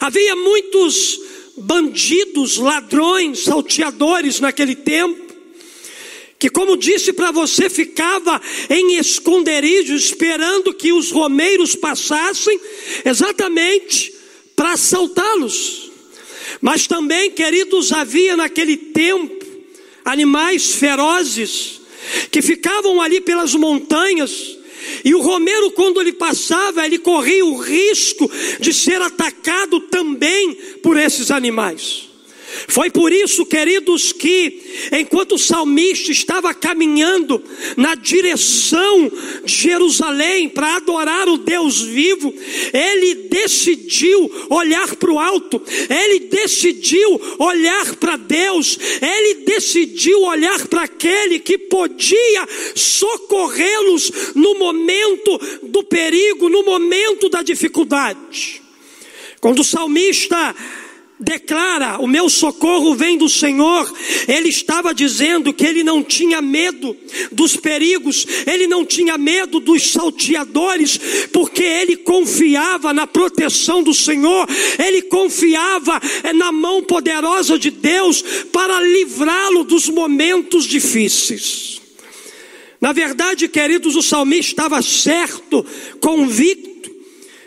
Havia 0.00 0.34
muitos 0.34 1.20
bandidos, 1.58 2.56
ladrões, 2.56 3.40
salteadores 3.40 4.40
naquele 4.40 4.76
tempo, 4.76 5.34
que, 6.38 6.48
como 6.48 6.74
disse 6.78 7.12
para 7.12 7.32
você, 7.32 7.68
ficava 7.68 8.40
em 8.70 8.96
esconderijo 8.96 9.94
esperando 9.94 10.72
que 10.72 10.90
os 10.90 11.10
romeiros 11.10 11.74
passassem 11.76 12.58
exatamente 13.04 14.14
para 14.56 14.72
assaltá-los. 14.72 15.85
Mas 16.60 16.86
também, 16.86 17.30
queridos, 17.30 17.92
havia 17.92 18.36
naquele 18.36 18.76
tempo 18.76 19.44
animais 20.04 20.72
ferozes 20.72 21.80
que 22.30 22.40
ficavam 22.40 23.00
ali 23.00 23.20
pelas 23.20 23.54
montanhas. 23.54 24.56
E 25.04 25.14
o 25.14 25.20
Romero, 25.20 25.72
quando 25.72 26.00
ele 26.00 26.12
passava, 26.12 26.86
ele 26.86 26.98
corria 26.98 27.44
o 27.44 27.56
risco 27.56 28.30
de 28.60 28.72
ser 28.72 29.02
atacado 29.02 29.80
também 29.80 30.54
por 30.82 30.96
esses 30.96 31.30
animais. 31.30 32.08
Foi 32.68 32.90
por 32.90 33.12
isso, 33.12 33.46
queridos, 33.46 34.12
que 34.12 34.60
enquanto 34.92 35.36
o 35.36 35.38
salmista 35.38 36.10
estava 36.10 36.52
caminhando 36.52 37.42
na 37.76 37.94
direção 37.94 39.10
de 39.44 39.52
Jerusalém 39.52 40.48
para 40.48 40.76
adorar 40.76 41.28
o 41.28 41.38
Deus 41.38 41.80
vivo, 41.80 42.34
ele 42.72 43.14
decidiu 43.28 44.30
olhar 44.50 44.96
para 44.96 45.12
o 45.12 45.18
alto, 45.18 45.62
ele 45.88 46.20
decidiu 46.20 47.20
olhar 47.38 47.94
para 47.96 48.16
Deus, 48.16 48.78
ele 49.00 49.34
decidiu 49.44 50.22
olhar 50.22 50.66
para 50.66 50.82
aquele 50.82 51.38
que 51.38 51.56
podia 51.56 52.48
socorrê-los 52.74 54.34
no 54.34 54.58
momento 54.58 55.40
do 55.62 55.84
perigo, 55.84 56.48
no 56.48 56.64
momento 56.64 57.28
da 57.28 57.42
dificuldade. 57.42 58.62
Quando 59.40 59.60
o 59.60 59.64
salmista 59.64 60.54
declara: 61.18 61.98
O 61.98 62.06
meu 62.06 62.28
socorro 62.28 62.94
vem 62.94 63.16
do 63.16 63.28
Senhor. 63.28 63.92
Ele 64.28 64.48
estava 64.48 64.94
dizendo 64.94 65.52
que 65.52 65.64
ele 65.64 65.82
não 65.82 66.02
tinha 66.02 66.40
medo 66.40 66.96
dos 67.32 67.56
perigos, 67.56 68.26
ele 68.46 68.66
não 68.66 68.84
tinha 68.84 69.16
medo 69.16 69.60
dos 69.60 69.90
salteadores, 69.90 70.98
porque 71.32 71.62
ele 71.62 71.96
confiava 71.96 72.92
na 72.92 73.06
proteção 73.06 73.82
do 73.82 73.94
Senhor, 73.94 74.46
ele 74.78 75.02
confiava 75.02 76.00
eh, 76.22 76.32
na 76.32 76.52
mão 76.52 76.82
poderosa 76.82 77.58
de 77.58 77.70
Deus 77.70 78.22
para 78.52 78.80
livrá-lo 78.80 79.64
dos 79.64 79.88
momentos 79.88 80.64
difíceis. 80.64 81.80
Na 82.80 82.92
verdade, 82.92 83.48
queridos, 83.48 83.96
o 83.96 84.02
salmista 84.02 84.52
estava 84.52 84.82
certo, 84.82 85.64
convicto 85.98 86.75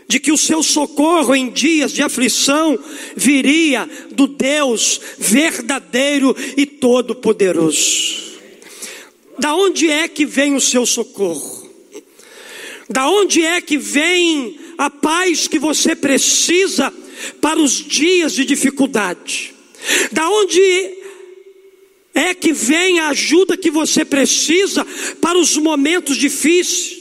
de 0.09 0.19
que 0.19 0.31
o 0.31 0.37
seu 0.37 0.63
socorro 0.63 1.35
em 1.35 1.51
dias 1.51 1.93
de 1.93 2.01
aflição 2.01 2.79
viria 3.15 3.87
do 4.11 4.25
Deus 4.25 4.99
verdadeiro 5.19 6.35
e 6.57 6.65
todo-poderoso. 6.65 8.39
Da 9.37 9.53
onde 9.53 9.87
é 9.87 10.07
que 10.07 10.25
vem 10.25 10.55
o 10.55 10.59
seu 10.59 10.83
socorro? 10.83 11.69
Da 12.89 13.07
onde 13.07 13.45
é 13.45 13.61
que 13.61 13.77
vem 13.77 14.59
a 14.79 14.89
paz 14.89 15.47
que 15.47 15.59
você 15.59 15.95
precisa 15.95 16.91
para 17.39 17.59
os 17.61 17.73
dias 17.73 18.33
de 18.33 18.43
dificuldade? 18.45 19.53
Da 20.11 20.27
onde 20.27 20.59
é 22.15 22.33
que 22.33 22.51
vem 22.51 22.99
a 22.99 23.09
ajuda 23.09 23.55
que 23.55 23.69
você 23.69 24.03
precisa 24.03 24.83
para 25.21 25.37
os 25.37 25.55
momentos 25.55 26.17
difíceis? 26.17 26.98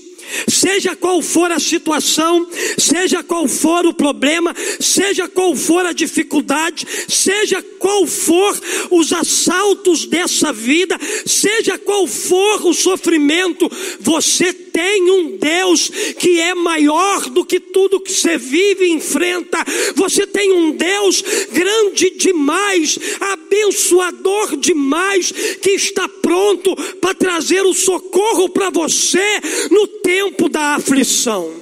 Seja 0.48 0.94
qual 0.96 1.22
for 1.22 1.50
a 1.50 1.58
situação, 1.58 2.48
seja 2.76 3.22
qual 3.22 3.48
for 3.48 3.86
o 3.86 3.94
problema, 3.94 4.54
seja 4.80 5.28
qual 5.28 5.54
for 5.56 5.86
a 5.86 5.92
dificuldade, 5.92 6.86
seja 7.08 7.62
qual 7.78 8.06
for 8.06 8.58
os 8.90 9.12
assaltos 9.12 10.06
dessa 10.06 10.52
vida, 10.52 10.98
seja 11.26 11.78
qual 11.78 12.06
for 12.06 12.66
o 12.66 12.74
sofrimento, 12.74 13.70
você 14.00 14.52
tem 14.78 15.10
um 15.10 15.36
Deus 15.36 15.90
que 16.20 16.40
é 16.40 16.54
maior 16.54 17.28
do 17.30 17.44
que 17.44 17.58
tudo 17.58 17.98
que 17.98 18.12
você 18.12 18.38
vive 18.38 18.84
e 18.84 18.92
enfrenta. 18.92 19.58
Você 19.96 20.24
tem 20.24 20.52
um 20.52 20.70
Deus 20.70 21.20
grande 21.50 22.10
demais, 22.10 22.96
abençoador 23.18 24.56
demais, 24.56 25.32
que 25.32 25.70
está 25.70 26.08
pronto 26.08 26.76
para 27.00 27.12
trazer 27.12 27.62
o 27.62 27.74
socorro 27.74 28.50
para 28.50 28.70
você 28.70 29.40
no 29.68 29.88
tempo 29.88 30.48
da 30.48 30.76
aflição. 30.76 31.52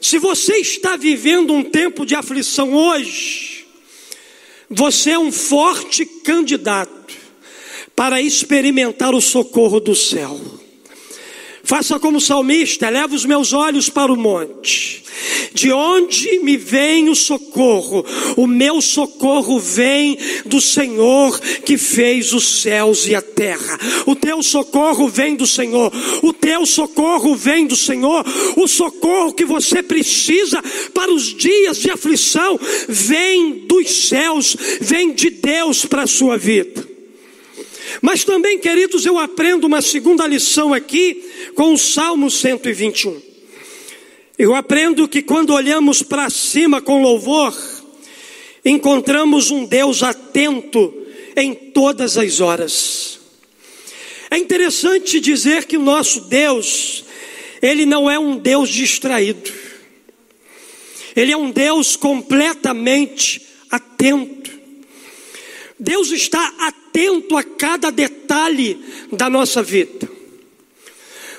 Se 0.00 0.18
você 0.18 0.56
está 0.56 0.96
vivendo 0.96 1.52
um 1.52 1.62
tempo 1.62 2.04
de 2.04 2.16
aflição 2.16 2.74
hoje, 2.74 3.64
você 4.68 5.10
é 5.10 5.18
um 5.20 5.30
forte 5.30 6.04
candidato 6.04 7.14
para 7.94 8.20
experimentar 8.20 9.14
o 9.14 9.20
socorro 9.20 9.78
do 9.78 9.94
céu. 9.94 10.61
Faça 11.64 11.98
como 11.98 12.20
salmista, 12.20 12.88
leva 12.88 13.14
os 13.14 13.24
meus 13.24 13.52
olhos 13.52 13.88
para 13.88 14.12
o 14.12 14.16
monte. 14.16 15.02
De 15.54 15.70
onde 15.70 16.40
me 16.40 16.56
vem 16.56 17.08
o 17.08 17.14
socorro? 17.14 18.04
O 18.36 18.46
meu 18.46 18.80
socorro 18.80 19.60
vem 19.60 20.18
do 20.46 20.60
Senhor 20.60 21.38
que 21.64 21.76
fez 21.76 22.32
os 22.32 22.62
céus 22.62 23.06
e 23.06 23.14
a 23.14 23.22
terra. 23.22 23.78
O 24.06 24.16
teu 24.16 24.42
socorro 24.42 25.08
vem 25.08 25.36
do 25.36 25.46
Senhor. 25.46 25.92
O 26.22 26.32
teu 26.32 26.66
socorro 26.66 27.36
vem 27.36 27.66
do 27.66 27.76
Senhor. 27.76 28.24
O 28.56 28.66
socorro 28.66 29.32
que 29.32 29.44
você 29.44 29.82
precisa 29.82 30.62
para 30.92 31.12
os 31.12 31.34
dias 31.34 31.78
de 31.78 31.90
aflição 31.90 32.58
vem 32.88 33.66
dos 33.66 34.08
céus, 34.08 34.56
vem 34.80 35.12
de 35.12 35.30
Deus 35.30 35.84
para 35.84 36.02
a 36.02 36.08
sua 36.08 36.36
vida. 36.36 36.91
Mas 38.00 38.24
também, 38.24 38.58
queridos, 38.58 39.04
eu 39.04 39.18
aprendo 39.18 39.66
uma 39.66 39.82
segunda 39.82 40.26
lição 40.26 40.72
aqui 40.72 41.22
com 41.54 41.74
o 41.74 41.78
Salmo 41.78 42.30
121. 42.30 43.20
Eu 44.38 44.54
aprendo 44.54 45.06
que 45.06 45.22
quando 45.22 45.52
olhamos 45.52 46.02
para 46.02 46.30
cima 46.30 46.80
com 46.80 47.02
louvor, 47.02 47.54
encontramos 48.64 49.50
um 49.50 49.64
Deus 49.64 50.02
atento 50.02 50.94
em 51.36 51.54
todas 51.54 52.16
as 52.16 52.40
horas. 52.40 53.20
É 54.30 54.38
interessante 54.38 55.20
dizer 55.20 55.66
que 55.66 55.76
o 55.76 55.82
nosso 55.82 56.22
Deus, 56.22 57.04
ele 57.60 57.84
não 57.84 58.10
é 58.10 58.18
um 58.18 58.38
Deus 58.38 58.70
distraído. 58.70 59.52
Ele 61.14 61.32
é 61.32 61.36
um 61.36 61.50
Deus 61.50 61.94
completamente 61.94 63.42
atento. 63.70 64.50
Deus 65.78 66.10
está 66.10 66.46
atento 66.58 66.81
a 67.36 67.42
cada 67.42 67.90
detalhe 67.90 68.78
da 69.10 69.30
nossa 69.30 69.62
vida. 69.62 70.10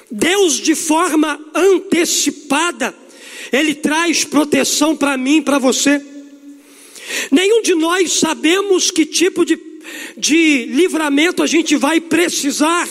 Deus, 0.09 0.55
de 0.55 0.75
forma 0.75 1.39
antecipada, 1.55 2.93
Ele 3.51 3.73
traz 3.73 4.23
proteção 4.23 4.95
para 4.95 5.17
mim 5.17 5.37
e 5.37 5.41
para 5.41 5.57
você. 5.57 6.01
Nenhum 7.31 7.61
de 7.61 7.75
nós 7.75 8.13
sabemos 8.13 8.91
que 8.91 9.05
tipo 9.05 9.45
de, 9.45 9.59
de 10.17 10.65
livramento 10.65 11.43
a 11.43 11.47
gente 11.47 11.75
vai 11.75 11.99
precisar 11.99 12.87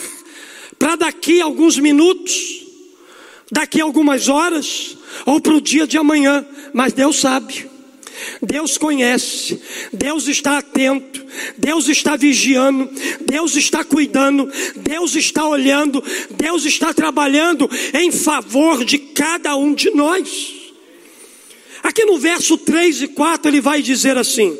para 0.77 0.95
daqui 0.95 1.41
a 1.41 1.45
alguns 1.45 1.77
minutos, 1.77 2.65
daqui 3.51 3.79
a 3.79 3.83
algumas 3.83 4.27
horas, 4.27 4.97
ou 5.25 5.39
para 5.39 5.53
o 5.53 5.61
dia 5.61 5.87
de 5.87 5.97
amanhã, 5.97 6.45
mas 6.73 6.93
Deus 6.93 7.17
sabe. 7.17 7.72
Deus 8.41 8.77
conhece, 8.77 9.61
Deus 9.91 10.27
está 10.27 10.57
atento, 10.57 11.25
Deus 11.57 11.87
está 11.87 12.15
vigiando, 12.15 12.89
Deus 13.25 13.55
está 13.55 13.83
cuidando, 13.83 14.51
Deus 14.75 15.15
está 15.15 15.45
olhando, 15.47 16.03
Deus 16.31 16.65
está 16.65 16.93
trabalhando 16.93 17.69
em 17.93 18.11
favor 18.11 18.83
de 18.85 18.97
cada 18.97 19.55
um 19.55 19.73
de 19.73 19.89
nós. 19.91 20.53
Aqui 21.81 22.05
no 22.05 22.17
verso 22.17 22.57
3 22.57 23.01
e 23.01 23.07
4 23.09 23.49
ele 23.49 23.59
vai 23.59 23.81
dizer 23.81 24.17
assim: 24.17 24.57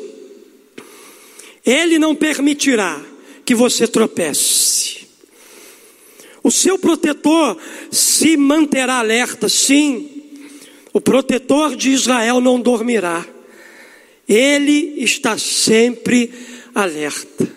Ele 1.64 1.98
não 1.98 2.14
permitirá 2.14 3.00
que 3.44 3.54
você 3.54 3.86
tropece. 3.86 5.04
O 6.42 6.50
seu 6.50 6.78
protetor 6.78 7.56
se 7.90 8.36
manterá 8.36 8.98
alerta, 8.98 9.48
sim. 9.48 10.10
O 10.92 11.00
protetor 11.00 11.74
de 11.74 11.90
Israel 11.90 12.40
não 12.40 12.60
dormirá. 12.60 13.26
Ele 14.28 14.94
está 15.02 15.36
sempre 15.38 16.30
alerta. 16.74 17.48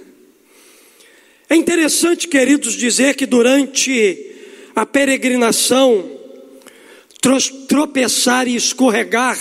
É 1.50 1.56
interessante, 1.56 2.28
queridos, 2.28 2.74
dizer 2.76 3.16
que 3.16 3.26
durante 3.26 4.36
a 4.76 4.86
peregrinação, 4.86 6.12
tropeçar 7.68 8.48
e 8.48 8.56
escorregar 8.56 9.38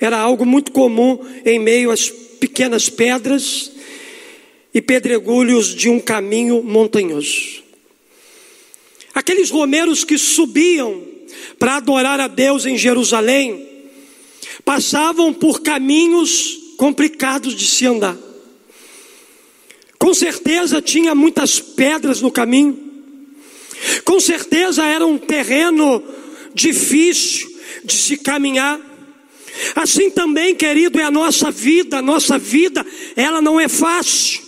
era 0.00 0.18
algo 0.18 0.46
muito 0.46 0.70
comum 0.70 1.18
em 1.44 1.58
meio 1.58 1.90
às 1.90 2.08
pequenas 2.08 2.88
pedras 2.88 3.72
e 4.72 4.80
pedregulhos 4.80 5.74
de 5.74 5.88
um 5.88 5.98
caminho 5.98 6.62
montanhoso. 6.62 7.62
Aqueles 9.14 9.50
romeiros 9.50 10.04
que 10.04 10.16
subiam 10.16 11.02
para 11.58 11.76
adorar 11.76 12.20
a 12.20 12.28
Deus 12.28 12.64
em 12.64 12.78
Jerusalém 12.78 13.77
passavam 14.68 15.32
por 15.32 15.62
caminhos 15.62 16.74
complicados 16.76 17.56
de 17.56 17.66
se 17.66 17.86
andar. 17.86 18.14
Com 19.98 20.12
certeza 20.12 20.82
tinha 20.82 21.14
muitas 21.14 21.58
pedras 21.58 22.20
no 22.20 22.30
caminho. 22.30 22.78
Com 24.04 24.20
certeza 24.20 24.84
era 24.84 25.06
um 25.06 25.16
terreno 25.16 26.04
difícil 26.52 27.48
de 27.82 27.94
se 27.94 28.18
caminhar. 28.18 28.78
Assim 29.74 30.10
também, 30.10 30.54
querido, 30.54 31.00
é 31.00 31.04
a 31.04 31.10
nossa 31.10 31.50
vida. 31.50 32.00
A 32.00 32.02
nossa 32.02 32.36
vida, 32.36 32.84
ela 33.16 33.40
não 33.40 33.58
é 33.58 33.68
fácil. 33.68 34.42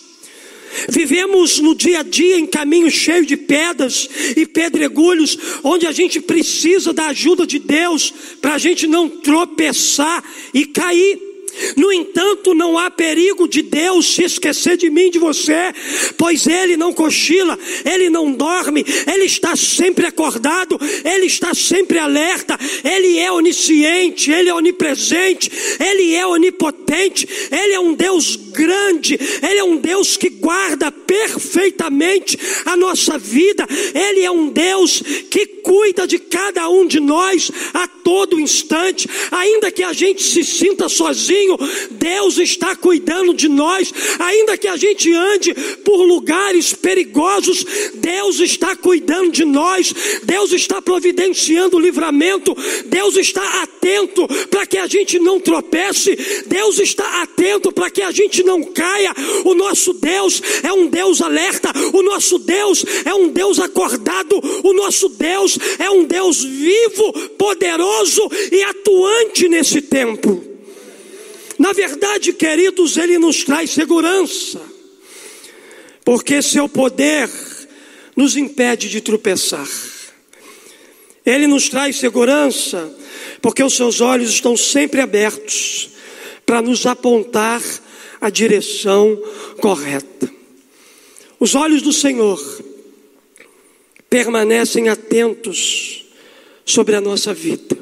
Vivemos 0.88 1.58
no 1.58 1.74
dia 1.74 2.00
a 2.00 2.02
dia 2.02 2.38
em 2.38 2.46
caminhos 2.46 2.94
cheios 2.94 3.26
de 3.26 3.36
pedras 3.36 4.08
e 4.36 4.46
pedregulhos, 4.46 5.36
onde 5.62 5.86
a 5.86 5.92
gente 5.92 6.20
precisa 6.20 6.92
da 6.92 7.06
ajuda 7.06 7.46
de 7.46 7.58
Deus 7.58 8.12
para 8.40 8.54
a 8.54 8.58
gente 8.58 8.86
não 8.86 9.08
tropeçar 9.08 10.22
e 10.54 10.64
cair. 10.66 11.30
No 11.76 11.92
entanto, 11.92 12.54
não 12.54 12.78
há 12.78 12.90
perigo 12.90 13.48
de 13.48 13.62
Deus 13.62 14.14
se 14.14 14.22
esquecer 14.22 14.76
de 14.76 14.88
mim, 14.88 15.10
de 15.10 15.18
você, 15.18 15.72
pois 16.16 16.46
Ele 16.46 16.76
não 16.76 16.92
cochila, 16.92 17.58
Ele 17.84 18.08
não 18.08 18.32
dorme, 18.32 18.84
Ele 19.06 19.24
está 19.24 19.56
sempre 19.56 20.06
acordado, 20.06 20.78
Ele 21.04 21.26
está 21.26 21.54
sempre 21.54 21.98
alerta, 21.98 22.58
Ele 22.84 23.18
é 23.18 23.30
onisciente, 23.30 24.30
Ele 24.30 24.48
é 24.48 24.54
onipresente, 24.54 25.50
Ele 25.78 26.14
é 26.14 26.26
onipotente, 26.26 27.28
Ele 27.50 27.74
é 27.74 27.80
um 27.80 27.94
Deus 27.94 28.36
grande, 28.50 29.18
Ele 29.42 29.58
é 29.58 29.64
um 29.64 29.76
Deus 29.76 30.16
que 30.16 30.28
guarda 30.28 30.90
perfeitamente 30.92 32.38
a 32.64 32.76
nossa 32.76 33.18
vida, 33.18 33.66
Ele 33.94 34.22
é 34.22 34.30
um 34.30 34.48
Deus 34.48 35.02
que 35.30 35.46
cuida 35.46 36.06
de 36.06 36.18
cada 36.18 36.68
um 36.68 36.86
de 36.86 37.00
nós 37.00 37.50
a 37.72 37.86
todo 37.86 38.40
instante, 38.40 39.08
ainda 39.30 39.70
que 39.70 39.82
a 39.82 39.92
gente 39.92 40.22
se 40.22 40.42
sinta 40.42 40.88
sozinho 40.88 41.56
Deus 41.90 42.38
está 42.38 42.74
cuidando 42.74 43.34
de 43.34 43.48
nós, 43.48 43.92
ainda 44.18 44.56
que 44.56 44.68
a 44.68 44.76
gente 44.76 45.12
ande 45.12 45.54
por 45.84 46.02
lugares 46.02 46.72
perigosos, 46.72 47.64
Deus 47.94 48.40
está 48.40 48.76
cuidando 48.76 49.30
de 49.30 49.44
nós, 49.44 49.92
Deus 50.24 50.52
está 50.52 50.80
providenciando 50.80 51.76
o 51.76 51.80
livramento, 51.80 52.56
Deus 52.86 53.16
está 53.16 53.62
atento 53.62 54.26
para 54.48 54.66
que 54.66 54.78
a 54.78 54.86
gente 54.86 55.18
não 55.18 55.40
tropece, 55.40 56.16
Deus 56.46 56.78
está 56.78 57.22
atento 57.22 57.72
para 57.72 57.90
que 57.90 58.02
a 58.02 58.10
gente 58.10 58.39
não 58.42 58.62
caia. 58.64 59.14
O 59.44 59.54
nosso 59.54 59.92
Deus 59.94 60.42
é 60.62 60.72
um 60.72 60.88
Deus 60.88 61.20
alerta, 61.20 61.70
o 61.92 62.02
nosso 62.02 62.38
Deus 62.38 62.84
é 63.04 63.14
um 63.14 63.28
Deus 63.28 63.58
acordado, 63.58 64.40
o 64.64 64.72
nosso 64.72 65.08
Deus 65.10 65.58
é 65.78 65.90
um 65.90 66.04
Deus 66.04 66.42
vivo, 66.42 67.12
poderoso 67.30 68.28
e 68.52 68.62
atuante 68.62 69.48
nesse 69.48 69.82
tempo. 69.82 70.42
Na 71.58 71.72
verdade, 71.72 72.32
queridos, 72.32 72.96
Ele 72.96 73.18
nos 73.18 73.44
traz 73.44 73.70
segurança, 73.70 74.60
porque 76.04 76.40
seu 76.40 76.68
poder 76.68 77.28
nos 78.16 78.36
impede 78.36 78.88
de 78.88 79.00
tropeçar. 79.00 79.68
Ele 81.24 81.46
nos 81.46 81.68
traz 81.68 81.96
segurança, 81.96 82.90
porque 83.42 83.62
os 83.62 83.74
seus 83.74 84.00
olhos 84.00 84.30
estão 84.30 84.56
sempre 84.56 85.00
abertos 85.00 85.90
para 86.46 86.62
nos 86.62 86.86
apontar 86.86 87.62
a 88.20 88.28
direção 88.28 89.20
correta. 89.60 90.30
Os 91.38 91.54
olhos 91.54 91.82
do 91.82 91.92
Senhor 91.92 92.38
permanecem 94.10 94.88
atentos 94.88 96.04
sobre 96.64 96.94
a 96.94 97.00
nossa 97.00 97.32
vida. 97.32 97.78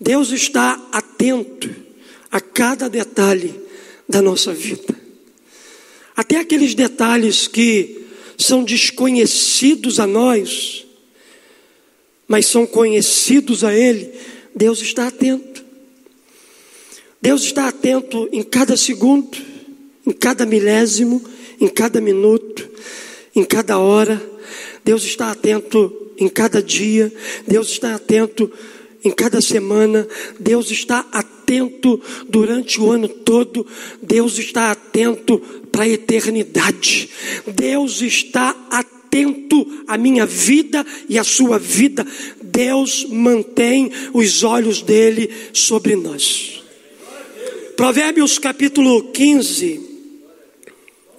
Deus 0.00 0.30
está 0.30 0.88
atento 0.90 1.70
a 2.30 2.40
cada 2.40 2.88
detalhe 2.88 3.54
da 4.08 4.22
nossa 4.22 4.52
vida. 4.52 5.00
Até 6.16 6.38
aqueles 6.38 6.74
detalhes 6.74 7.46
que 7.46 8.06
são 8.38 8.64
desconhecidos 8.64 10.00
a 10.00 10.06
nós, 10.06 10.86
mas 12.26 12.46
são 12.46 12.66
conhecidos 12.66 13.62
a 13.62 13.74
Ele, 13.74 14.12
Deus 14.54 14.80
está 14.80 15.06
atento. 15.06 15.61
Deus 17.22 17.44
está 17.44 17.68
atento 17.68 18.28
em 18.32 18.42
cada 18.42 18.76
segundo, 18.76 19.38
em 20.04 20.10
cada 20.10 20.44
milésimo, 20.44 21.22
em 21.60 21.68
cada 21.68 22.00
minuto, 22.00 22.68
em 23.34 23.44
cada 23.44 23.78
hora. 23.78 24.20
Deus 24.84 25.04
está 25.04 25.30
atento 25.30 26.10
em 26.18 26.28
cada 26.28 26.60
dia. 26.60 27.12
Deus 27.46 27.68
está 27.68 27.94
atento 27.94 28.50
em 29.04 29.10
cada 29.10 29.40
semana, 29.40 30.06
Deus 30.38 30.70
está 30.70 31.06
atento 31.12 32.00
durante 32.28 32.80
o 32.80 32.90
ano 32.90 33.08
todo, 33.08 33.66
Deus 34.00 34.38
está 34.38 34.70
atento 34.70 35.38
para 35.72 35.84
a 35.84 35.88
eternidade, 35.88 37.08
Deus 37.46 38.00
está 38.00 38.50
atento 38.70 39.66
à 39.88 39.98
minha 39.98 40.24
vida 40.24 40.86
e 41.08 41.18
à 41.18 41.24
sua 41.24 41.58
vida, 41.58 42.06
Deus 42.40 43.06
mantém 43.10 43.90
os 44.12 44.44
olhos 44.44 44.82
dele 44.82 45.30
sobre 45.52 45.96
nós. 45.96 46.61
Provérbios 47.82 48.38
capítulo 48.38 49.10
15, 49.10 49.80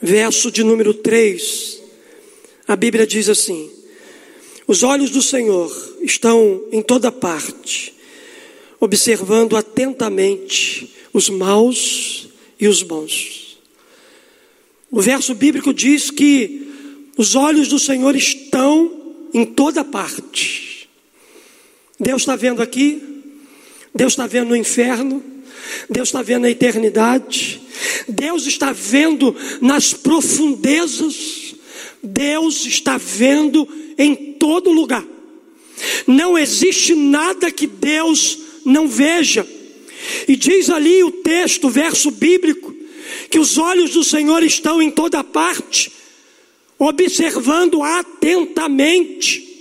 verso 0.01 0.49
de 0.49 0.63
número 0.63 0.93
3, 0.93 1.81
a 2.65 2.73
Bíblia 2.77 3.05
diz 3.05 3.27
assim: 3.27 3.69
os 4.65 4.81
olhos 4.81 5.09
do 5.09 5.21
Senhor 5.21 5.69
estão 6.01 6.63
em 6.71 6.81
toda 6.81 7.11
parte, 7.11 7.93
observando 8.79 9.57
atentamente 9.57 10.89
os 11.11 11.27
maus 11.27 12.29
e 12.57 12.65
os 12.69 12.81
bons. 12.81 13.59
O 14.89 15.01
verso 15.01 15.35
bíblico 15.35 15.73
diz 15.73 16.09
que 16.09 16.65
os 17.17 17.35
olhos 17.35 17.67
do 17.67 17.77
Senhor 17.77 18.15
estão 18.15 19.17
em 19.33 19.43
toda 19.43 19.83
parte. 19.83 20.87
Deus 21.99 22.21
está 22.21 22.37
vendo 22.37 22.61
aqui, 22.61 23.03
Deus 23.93 24.13
está 24.13 24.27
vendo 24.27 24.47
no 24.47 24.55
inferno, 24.55 25.32
Deus 25.89 26.09
está 26.09 26.21
vendo 26.21 26.43
na 26.43 26.49
eternidade, 26.49 27.61
Deus 28.07 28.45
está 28.45 28.71
vendo 28.71 29.35
nas 29.61 29.93
profundezas, 29.93 31.55
Deus 32.01 32.65
está 32.65 32.97
vendo 32.97 33.67
em 33.97 34.15
todo 34.15 34.71
lugar. 34.71 35.05
Não 36.07 36.37
existe 36.37 36.95
nada 36.95 37.51
que 37.51 37.67
Deus 37.67 38.39
não 38.65 38.87
veja. 38.87 39.47
E 40.27 40.35
diz 40.35 40.69
ali 40.69 41.03
o 41.03 41.11
texto, 41.11 41.67
o 41.67 41.69
verso 41.69 42.11
bíblico, 42.11 42.75
que 43.29 43.39
os 43.39 43.57
olhos 43.57 43.91
do 43.91 44.03
Senhor 44.03 44.43
estão 44.43 44.81
em 44.81 44.91
toda 44.91 45.23
parte, 45.23 45.91
observando 46.77 47.81
atentamente. 47.81 49.51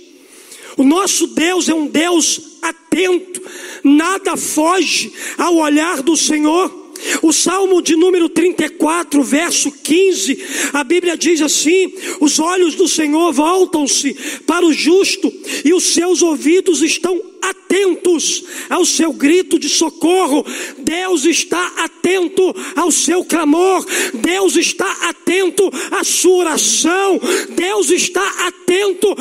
O 0.77 0.83
nosso 0.83 1.27
Deus 1.27 1.69
é 1.69 1.73
um 1.73 1.87
Deus 1.87 2.52
atento, 2.63 3.41
nada 3.83 4.37
foge 4.37 5.11
ao 5.37 5.55
olhar 5.57 6.01
do 6.01 6.15
Senhor. 6.15 6.81
O 7.21 7.33
Salmo 7.33 7.81
de 7.81 7.95
número 7.95 8.29
34, 8.29 9.21
verso 9.23 9.71
15, 9.71 10.41
a 10.71 10.83
Bíblia 10.83 11.17
diz 11.17 11.41
assim: 11.41 11.93
Os 12.21 12.39
olhos 12.39 12.75
do 12.75 12.87
Senhor 12.87 13.33
voltam-se 13.33 14.13
para 14.45 14.65
o 14.65 14.71
justo 14.71 15.31
e 15.65 15.73
os 15.73 15.83
seus 15.83 16.21
ouvidos 16.21 16.81
estão 16.81 17.32
atentos 17.49 18.43
ao 18.69 18.85
seu 18.85 19.13
grito 19.13 19.59
de 19.59 19.69
socorro. 19.69 20.45
Deus 20.79 21.25
está 21.25 21.65
atento 21.77 22.53
ao 22.75 22.91
seu 22.91 23.23
clamor. 23.23 23.85
Deus 24.13 24.55
está 24.55 24.89
atento 25.09 25.69
à 25.91 26.03
sua 26.03 26.35
oração. 26.35 27.19
Deus 27.49 27.89
está 27.89 28.47
atento 28.47 29.15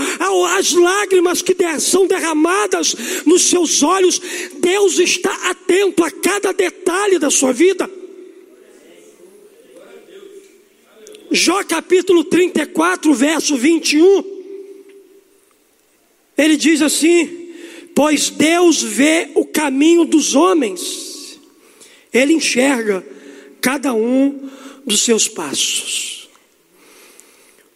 às 0.57 0.73
lágrimas 0.73 1.43
que 1.43 1.57
são 1.81 2.07
derramadas 2.07 2.95
nos 3.27 3.43
seus 3.43 3.83
olhos. 3.83 4.21
Deus 4.59 4.99
está 4.99 5.33
atento 5.51 6.05
a 6.05 6.11
cada 6.11 6.53
detalhe 6.53 7.19
da 7.19 7.31
sua 7.31 7.53
vida. 7.53 7.91
Jó 11.33 11.65
capítulo 11.65 12.25
34, 12.25 13.15
verso 13.15 13.57
21. 13.57 14.23
Ele 16.37 16.57
diz 16.57 16.83
assim: 16.83 17.42
Pois 17.95 18.31
Deus 18.31 18.83
vê 18.83 19.31
o 19.35 19.45
caminho 19.45 20.05
dos 20.05 20.35
homens, 20.35 21.39
Ele 22.13 22.35
enxerga 22.35 23.05
cada 23.61 23.93
um 23.93 24.51
dos 24.85 25.03
seus 25.03 25.29
passos. 25.29 26.29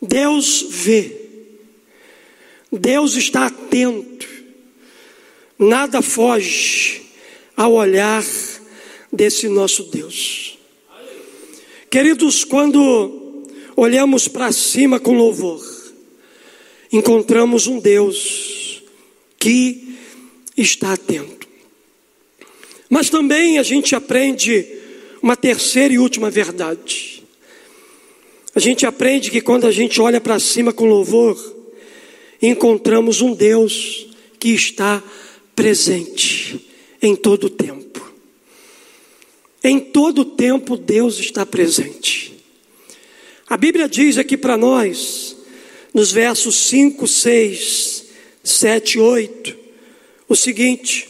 Deus 0.01 0.67
vê, 0.69 1.21
Deus 2.71 3.15
está 3.15 3.47
atento, 3.47 4.27
nada 5.59 6.03
foge 6.03 7.03
ao 7.57 7.73
olhar 7.73 8.25
desse 9.13 9.49
nosso 9.49 9.85
Deus. 9.85 10.59
Queridos, 11.91 12.45
quando 12.45 13.45
olhamos 13.77 14.29
para 14.29 14.53
cima 14.53 15.01
com 15.01 15.15
louvor, 15.15 15.63
encontramos 16.93 17.67
um 17.67 17.79
Deus 17.79 18.83
que 19.39 19.86
está 20.57 20.93
atento. 20.93 21.47
Mas 22.89 23.11
também 23.11 23.59
a 23.59 23.63
gente 23.63 23.95
aprende 23.95 24.67
uma 25.21 25.37
terceira 25.37 25.93
e 25.93 25.99
última 25.99 26.31
verdade. 26.31 27.23
A 28.55 28.61
gente 28.61 28.87
aprende 28.87 29.31
que 29.31 29.41
quando 29.41 29.67
a 29.67 29.73
gente 29.73 30.01
olha 30.01 30.21
para 30.21 30.39
cima 30.39 30.73
com 30.73 30.87
louvor, 30.87 31.37
encontramos 32.41 33.21
um 33.21 33.35
Deus 33.35 34.09
que 34.39 34.51
está 34.51 35.03
presente 35.55 36.67
em 37.03 37.15
todo 37.15 37.45
o 37.45 37.51
tempo. 37.51 38.15
Em 39.63 39.81
todo 39.81 40.21
o 40.21 40.25
tempo 40.25 40.77
Deus 40.77 41.19
está 41.19 41.45
presente. 41.45 42.35
A 43.49 43.57
Bíblia 43.57 43.89
diz 43.89 44.17
aqui 44.17 44.37
para 44.37 44.57
nós, 44.57 45.37
nos 45.93 46.13
versos 46.13 46.57
5, 46.57 47.07
6, 47.07 48.05
7, 48.43 48.99
8, 48.99 49.66
o 50.29 50.35
seguinte: 50.35 51.09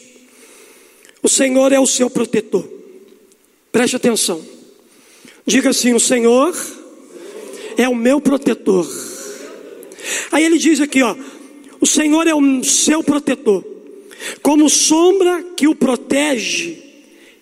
o 1.21 1.29
Senhor 1.29 1.71
é 1.71 1.79
o 1.79 1.87
seu 1.87 2.09
protetor. 2.09 2.67
Preste 3.71 3.95
atenção. 3.95 4.43
Diga 5.45 5.69
assim: 5.69 5.93
o 5.93 5.99
Senhor 5.99 6.55
é 7.77 7.87
o 7.87 7.95
meu 7.95 8.19
protetor. 8.19 8.87
Aí 10.31 10.43
ele 10.43 10.57
diz 10.57 10.79
aqui, 10.79 11.01
ó: 11.01 11.15
o 11.79 11.85
Senhor 11.85 12.27
é 12.27 12.33
o 12.33 12.63
seu 12.63 13.03
protetor. 13.03 13.63
Como 14.41 14.69
sombra 14.69 15.43
que 15.55 15.67
o 15.67 15.75
protege, 15.75 16.77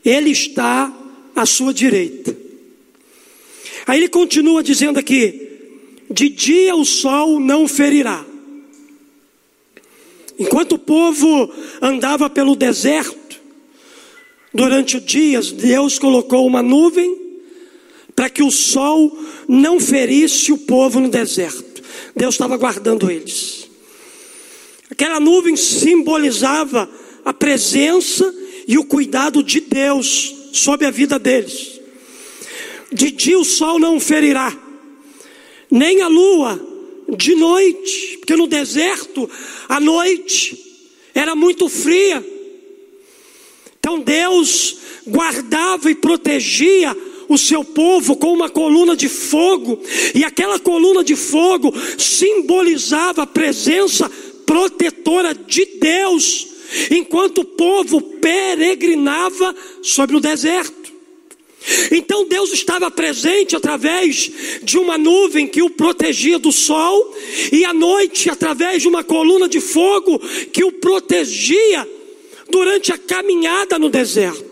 ele 0.04 0.32
está 0.32 0.94
à 1.36 1.46
sua 1.46 1.74
direita. 1.74 2.36
Aí 3.88 4.00
ele 4.00 4.10
continua 4.10 4.64
dizendo 4.64 5.00
aqui: 5.00 5.48
de 6.10 6.30
dia 6.30 6.76
o 6.76 6.86
sol 6.86 7.40
não 7.40 7.68
ferirá. 7.68 8.26
Enquanto 10.38 10.74
o 10.74 10.80
povo 10.80 11.52
andava 11.82 12.30
pelo 12.30 12.56
deserto, 12.56 13.40
durante 14.54 14.98
o 14.98 15.02
dia, 15.02 15.42
Deus 15.42 15.98
colocou 16.00 16.46
uma 16.46 16.62
nuvem 16.62 17.24
para 18.16 18.30
que 18.30 18.44
o 18.44 18.52
sol 18.52 19.18
não 19.48 19.80
ferisse 19.80 20.52
o 20.52 20.58
povo 20.58 21.00
no 21.00 21.10
deserto. 21.10 21.84
Deus 22.16 22.36
estava 22.36 22.56
guardando 22.58 23.12
eles. 23.12 23.70
Aquela 24.90 25.20
nuvem 25.20 25.56
simbolizava 25.56 26.90
a 27.24 27.34
presença 27.34 28.34
e 28.68 28.78
o 28.78 28.86
cuidado 28.86 29.44
de 29.44 29.60
Deus 29.60 30.34
sobre 30.54 30.86
a 30.86 30.92
vida 30.92 31.20
deles. 31.20 31.80
De 32.92 33.12
dia 33.12 33.38
o 33.38 33.44
sol 33.44 33.78
não 33.78 34.00
ferirá, 34.00 34.56
nem 35.70 36.02
a 36.02 36.08
lua 36.08 36.75
de 37.10 37.36
noite, 37.36 38.18
porque 38.18 38.36
no 38.36 38.48
deserto 38.48 39.30
a 39.68 39.80
noite 39.80 40.58
era 41.14 41.36
muito 41.36 41.70
fria. 41.70 42.26
Então 43.80 44.00
Deus 44.00 44.78
guardava 45.08 45.92
e 45.92 45.96
protegia 45.96 46.96
o 47.28 47.38
seu 47.38 47.64
povo 47.64 48.16
com 48.16 48.34
uma 48.34 48.50
coluna 48.50 48.96
de 48.96 49.10
fogo, 49.10 49.82
e 50.14 50.24
aquela 50.24 50.60
coluna 50.60 51.04
de 51.04 51.16
fogo 51.16 51.74
simbolizava 51.98 53.24
a 53.24 53.28
presença 53.28 54.10
protetora 54.46 55.34
de 55.34 55.66
Deus, 55.80 56.48
enquanto 56.92 57.40
o 57.40 57.46
povo 57.46 58.02
peregrinava 58.02 59.56
sobre 59.82 60.16
o 60.16 60.20
deserto. 60.20 60.85
Então 61.92 62.28
Deus 62.28 62.52
estava 62.52 62.92
presente 62.92 63.56
através 63.56 64.32
de 64.62 64.78
uma 64.78 64.98
nuvem 64.98 65.48
que 65.48 65.62
o 65.62 65.70
protegia 65.70 66.38
do 66.38 66.52
sol, 66.52 67.16
e 67.52 67.66
à 67.66 67.74
noite, 67.74 68.30
através 68.30 68.82
de 68.82 68.88
uma 68.88 69.04
coluna 69.04 69.48
de 69.48 69.60
fogo 69.60 70.20
que 70.52 70.64
o 70.64 70.72
protegia 70.72 71.88
durante 72.50 72.92
a 72.92 72.98
caminhada 72.98 73.80
no 73.80 73.90
deserto. 73.90 74.46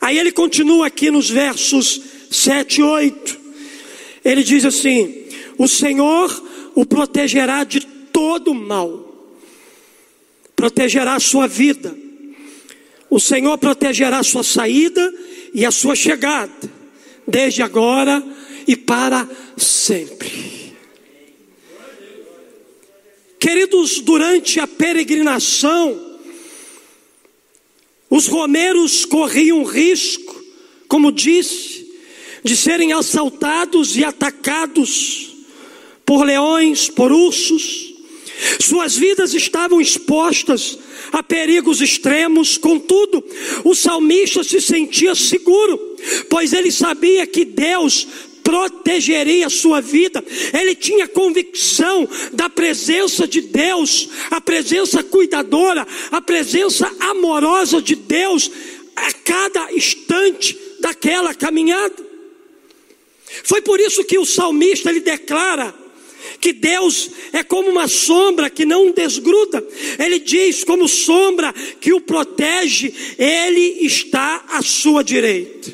Aí 0.00 0.18
ele 0.18 0.32
continua 0.32 0.86
aqui 0.86 1.10
nos 1.10 1.30
versos 1.30 2.00
7 2.30 2.80
e 2.80 2.82
8. 2.82 3.40
Ele 4.24 4.42
diz 4.42 4.64
assim: 4.64 5.26
O 5.56 5.68
Senhor 5.68 6.42
o 6.74 6.84
protegerá 6.84 7.64
de 7.64 7.80
todo 7.80 8.52
mal, 8.54 9.32
protegerá 10.54 11.14
a 11.14 11.20
sua 11.20 11.46
vida, 11.46 11.96
o 13.08 13.20
Senhor 13.20 13.56
protegerá 13.58 14.18
a 14.18 14.24
sua 14.24 14.42
saída 14.42 15.14
e 15.56 15.64
a 15.64 15.70
sua 15.70 15.94
chegada, 15.96 16.70
desde 17.26 17.62
agora 17.62 18.22
e 18.68 18.76
para 18.76 19.26
sempre. 19.56 20.76
Queridos, 23.40 24.00
durante 24.00 24.60
a 24.60 24.66
peregrinação, 24.66 26.18
os 28.10 28.26
romeiros 28.26 29.06
corriam 29.06 29.64
risco, 29.64 30.44
como 30.88 31.10
disse, 31.10 31.90
de 32.44 32.54
serem 32.54 32.92
assaltados 32.92 33.96
e 33.96 34.04
atacados 34.04 35.36
por 36.04 36.26
leões, 36.26 36.90
por 36.90 37.10
ursos. 37.10 37.94
Suas 38.60 38.96
vidas 38.96 39.34
estavam 39.34 39.80
expostas 39.80 40.78
a 41.12 41.22
perigos 41.22 41.80
extremos, 41.80 42.58
contudo, 42.58 43.24
o 43.64 43.74
salmista 43.74 44.42
se 44.44 44.60
sentia 44.60 45.14
seguro, 45.14 45.96
pois 46.28 46.52
ele 46.52 46.70
sabia 46.70 47.26
que 47.26 47.44
Deus 47.44 48.06
protegeria 48.42 49.46
a 49.48 49.50
sua 49.50 49.80
vida. 49.80 50.24
Ele 50.52 50.74
tinha 50.74 51.08
convicção 51.08 52.08
da 52.32 52.48
presença 52.48 53.26
de 53.26 53.40
Deus, 53.40 54.08
a 54.30 54.40
presença 54.40 55.02
cuidadora, 55.02 55.86
a 56.12 56.20
presença 56.20 56.88
amorosa 57.00 57.82
de 57.82 57.96
Deus 57.96 58.50
a 58.94 59.12
cada 59.12 59.72
instante 59.72 60.56
daquela 60.80 61.34
caminhada. 61.34 62.06
Foi 63.44 63.60
por 63.60 63.80
isso 63.80 64.04
que 64.04 64.18
o 64.18 64.24
salmista 64.24 64.90
ele 64.90 65.00
declara 65.00 65.74
que 66.36 66.52
Deus 66.52 67.10
é 67.32 67.42
como 67.42 67.70
uma 67.70 67.88
sombra 67.88 68.48
que 68.50 68.64
não 68.64 68.92
desgruda. 68.92 69.66
Ele 69.98 70.18
diz, 70.18 70.64
como 70.64 70.88
sombra 70.88 71.52
que 71.80 71.92
o 71.92 72.00
protege, 72.00 72.92
Ele 73.18 73.84
está 73.86 74.44
à 74.48 74.62
sua 74.62 75.02
direita. 75.02 75.72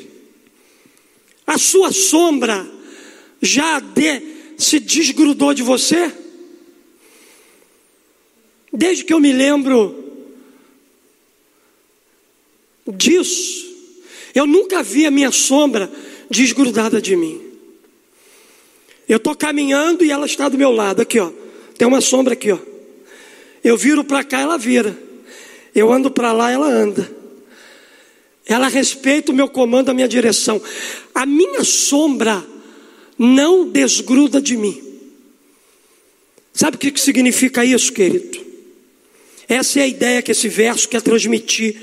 A 1.45 1.57
sua 1.57 1.91
sombra 1.91 2.69
já 3.41 3.79
de, 3.79 4.21
se 4.57 4.79
desgrudou 4.79 5.53
de 5.53 5.61
você? 5.61 6.11
Desde 8.71 9.03
que 9.03 9.13
eu 9.13 9.19
me 9.19 9.31
lembro 9.31 10.03
disso, 12.87 13.71
eu 14.33 14.47
nunca 14.47 14.81
vi 14.81 15.05
a 15.05 15.11
minha 15.11 15.31
sombra 15.31 15.91
desgrudada 16.29 17.01
de 17.01 17.15
mim. 17.15 17.52
Eu 19.07 19.17
estou 19.17 19.35
caminhando 19.35 20.03
e 20.03 20.11
ela 20.11 20.25
está 20.25 20.47
do 20.49 20.57
meu 20.57 20.71
lado, 20.71 21.01
aqui 21.01 21.19
ó. 21.19 21.31
Tem 21.77 21.87
uma 21.87 22.01
sombra 22.01 22.33
aqui 22.33 22.51
ó. 22.51 22.57
Eu 23.63 23.77
viro 23.77 24.03
para 24.03 24.23
cá, 24.23 24.39
ela 24.39 24.57
vira. 24.57 24.97
Eu 25.73 25.91
ando 25.91 26.11
para 26.11 26.31
lá, 26.31 26.51
ela 26.51 26.67
anda. 26.67 27.09
Ela 28.45 28.67
respeita 28.67 29.31
o 29.31 29.35
meu 29.35 29.47
comando, 29.47 29.89
a 29.89 29.93
minha 29.93 30.07
direção. 30.07 30.61
A 31.15 31.25
minha 31.25 31.63
sombra 31.63 32.45
não 33.17 33.69
desgruda 33.69 34.41
de 34.41 34.57
mim. 34.57 34.81
Sabe 36.53 36.75
o 36.75 36.79
que 36.79 36.99
significa 36.99 37.63
isso, 37.63 37.91
querido? 37.91 38.43
Essa 39.47 39.79
é 39.79 39.83
a 39.83 39.87
ideia 39.87 40.21
que 40.21 40.31
esse 40.31 40.47
verso 40.49 40.87
quer 40.87 41.01
transmitir 41.01 41.75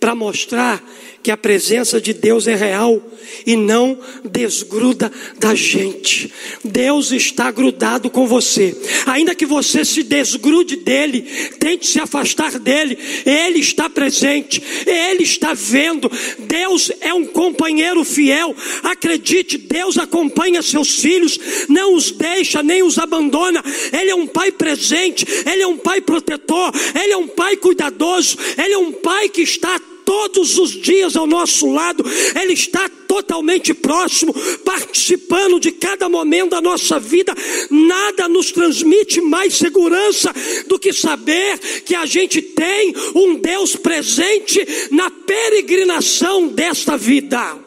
para 0.00 0.14
mostrar 0.14 0.82
que 1.24 1.30
a 1.30 1.38
presença 1.38 1.98
de 1.98 2.12
Deus 2.12 2.46
é 2.46 2.54
real 2.54 3.02
e 3.46 3.56
não 3.56 3.98
desgruda 4.30 5.10
da 5.38 5.54
gente. 5.54 6.30
Deus 6.62 7.12
está 7.12 7.50
grudado 7.50 8.10
com 8.10 8.26
você, 8.26 8.76
ainda 9.06 9.34
que 9.34 9.46
você 9.46 9.86
se 9.86 10.02
desgrude 10.02 10.76
dele, 10.76 11.22
tente 11.58 11.86
se 11.86 11.98
afastar 11.98 12.58
dele, 12.58 12.98
ele 13.24 13.60
está 13.60 13.88
presente, 13.88 14.62
ele 14.86 15.22
está 15.22 15.54
vendo. 15.54 16.12
Deus 16.40 16.92
é 17.00 17.14
um 17.14 17.24
companheiro 17.24 18.04
fiel. 18.04 18.54
Acredite, 18.82 19.56
Deus 19.56 19.96
acompanha 19.96 20.60
seus 20.60 21.00
filhos, 21.00 21.40
não 21.70 21.94
os 21.94 22.10
deixa 22.10 22.62
nem 22.62 22.82
os 22.82 22.98
abandona. 22.98 23.64
Ele 23.98 24.10
é 24.10 24.14
um 24.14 24.26
pai 24.26 24.52
presente, 24.52 25.26
ele 25.50 25.62
é 25.62 25.66
um 25.66 25.78
pai 25.78 26.02
protetor, 26.02 26.70
ele 27.02 27.14
é 27.14 27.16
um 27.16 27.28
pai 27.28 27.56
cuidadoso, 27.56 28.36
ele 28.62 28.74
é 28.74 28.78
um 28.78 28.92
pai 28.92 29.30
que 29.30 29.40
está 29.40 29.80
todos 30.04 30.58
os 30.58 30.70
dias 30.70 31.16
ao 31.16 31.26
nosso 31.26 31.70
lado, 31.70 32.04
Ele 32.40 32.52
está 32.52 32.88
totalmente 32.88 33.72
próximo, 33.72 34.34
participando 34.64 35.60
de 35.60 35.70
cada 35.72 36.08
momento 36.08 36.50
da 36.50 36.60
nossa 36.60 36.98
vida. 36.98 37.34
Nada 37.70 38.28
nos 38.28 38.50
transmite 38.50 39.20
mais 39.20 39.54
segurança 39.54 40.32
do 40.66 40.78
que 40.78 40.92
saber 40.92 41.58
que 41.84 41.94
a 41.94 42.06
gente 42.06 42.42
tem 42.42 42.94
um 43.14 43.36
Deus 43.36 43.76
presente 43.76 44.66
na 44.90 45.10
peregrinação 45.10 46.48
desta 46.48 46.96
vida. 46.96 47.58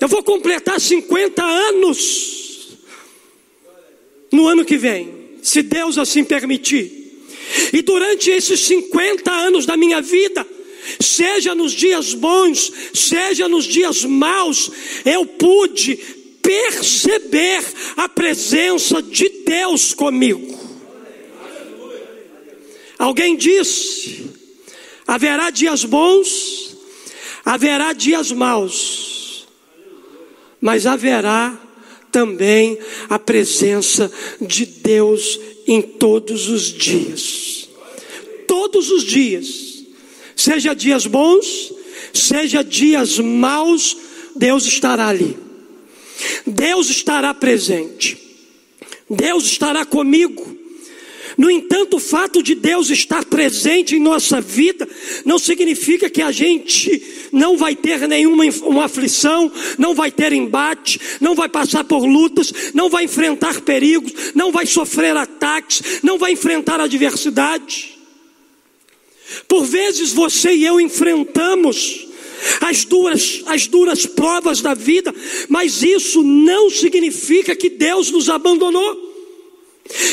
Eu 0.00 0.08
vou 0.08 0.22
completar 0.22 0.80
50 0.80 1.42
anos 1.42 2.78
no 4.32 4.46
ano 4.46 4.64
que 4.64 4.76
vem, 4.76 5.12
se 5.42 5.62
Deus 5.62 5.98
assim 5.98 6.24
permitir. 6.24 6.99
E 7.72 7.82
durante 7.82 8.30
esses 8.30 8.60
50 8.60 9.30
anos 9.30 9.66
da 9.66 9.76
minha 9.76 10.00
vida, 10.00 10.46
seja 11.00 11.54
nos 11.54 11.72
dias 11.72 12.14
bons, 12.14 12.72
seja 12.94 13.48
nos 13.48 13.64
dias 13.64 14.04
maus, 14.04 14.70
eu 15.04 15.26
pude 15.26 15.96
perceber 16.42 17.62
a 17.96 18.08
presença 18.08 19.02
de 19.02 19.28
Deus 19.44 19.92
comigo. 19.92 20.58
Alguém 22.98 23.36
disse: 23.36 24.30
haverá 25.06 25.50
dias 25.50 25.84
bons, 25.84 26.76
haverá 27.44 27.92
dias 27.92 28.30
maus, 28.32 29.46
mas 30.60 30.86
haverá 30.86 31.58
também 32.10 32.78
a 33.08 33.18
presença 33.18 34.10
de 34.40 34.66
Deus 34.66 35.38
em 35.70 35.80
todos 35.80 36.48
os 36.48 36.62
dias. 36.62 37.68
Todos 38.48 38.90
os 38.90 39.04
dias, 39.04 39.84
seja 40.34 40.74
dias 40.74 41.06
bons, 41.06 41.72
seja 42.12 42.64
dias 42.64 43.20
maus, 43.20 43.96
Deus 44.34 44.66
estará 44.66 45.06
ali. 45.06 45.38
Deus 46.44 46.90
estará 46.90 47.32
presente. 47.32 48.18
Deus 49.08 49.44
estará 49.44 49.84
comigo. 49.84 50.49
No 51.40 51.50
entanto, 51.50 51.96
o 51.96 51.98
fato 51.98 52.42
de 52.42 52.54
Deus 52.54 52.90
estar 52.90 53.24
presente 53.24 53.96
em 53.96 53.98
nossa 53.98 54.42
vida 54.42 54.86
não 55.24 55.38
significa 55.38 56.10
que 56.10 56.20
a 56.20 56.30
gente 56.30 57.02
não 57.32 57.56
vai 57.56 57.74
ter 57.74 58.06
nenhuma 58.06 58.44
uma 58.62 58.84
aflição, 58.84 59.50
não 59.78 59.94
vai 59.94 60.10
ter 60.10 60.34
embate, 60.34 61.00
não 61.18 61.34
vai 61.34 61.48
passar 61.48 61.82
por 61.84 62.04
lutas, 62.04 62.52
não 62.74 62.90
vai 62.90 63.04
enfrentar 63.04 63.62
perigos, 63.62 64.12
não 64.34 64.52
vai 64.52 64.66
sofrer 64.66 65.16
ataques, 65.16 66.02
não 66.02 66.18
vai 66.18 66.32
enfrentar 66.32 66.78
adversidade. 66.78 67.96
Por 69.48 69.64
vezes 69.64 70.12
você 70.12 70.52
e 70.52 70.66
eu 70.66 70.78
enfrentamos 70.78 72.06
as 72.60 72.84
duras, 72.84 73.42
as 73.46 73.66
duras 73.66 74.04
provas 74.04 74.60
da 74.60 74.74
vida, 74.74 75.14
mas 75.48 75.82
isso 75.82 76.22
não 76.22 76.68
significa 76.68 77.56
que 77.56 77.70
Deus 77.70 78.10
nos 78.10 78.28
abandonou. 78.28 79.09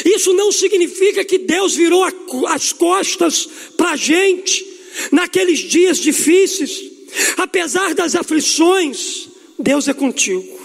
Isso 0.05 0.33
não 0.33 0.51
significa 0.51 1.23
que 1.23 1.37
Deus 1.37 1.75
virou 1.75 2.03
as 2.47 2.71
costas 2.71 3.47
para 3.75 3.91
a 3.91 3.95
gente 3.95 4.65
naqueles 5.11 5.59
dias 5.59 5.99
difíceis. 5.99 6.83
Apesar 7.37 7.93
das 7.93 8.15
aflições, 8.15 9.29
Deus 9.57 9.87
é 9.87 9.93
contigo. 9.93 10.57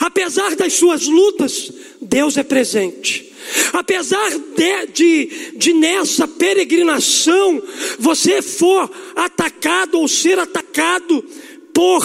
Apesar 0.00 0.56
das 0.56 0.72
suas 0.74 1.06
lutas, 1.06 1.70
Deus 2.00 2.36
é 2.36 2.42
presente. 2.42 3.32
Apesar 3.72 4.30
de, 4.30 4.86
de, 4.92 5.52
de, 5.54 5.72
nessa 5.72 6.26
peregrinação 6.26 7.62
você 7.98 8.42
for 8.42 8.90
atacado 9.14 10.00
ou 10.00 10.08
ser 10.08 10.38
atacado 10.38 11.24
por 11.72 12.04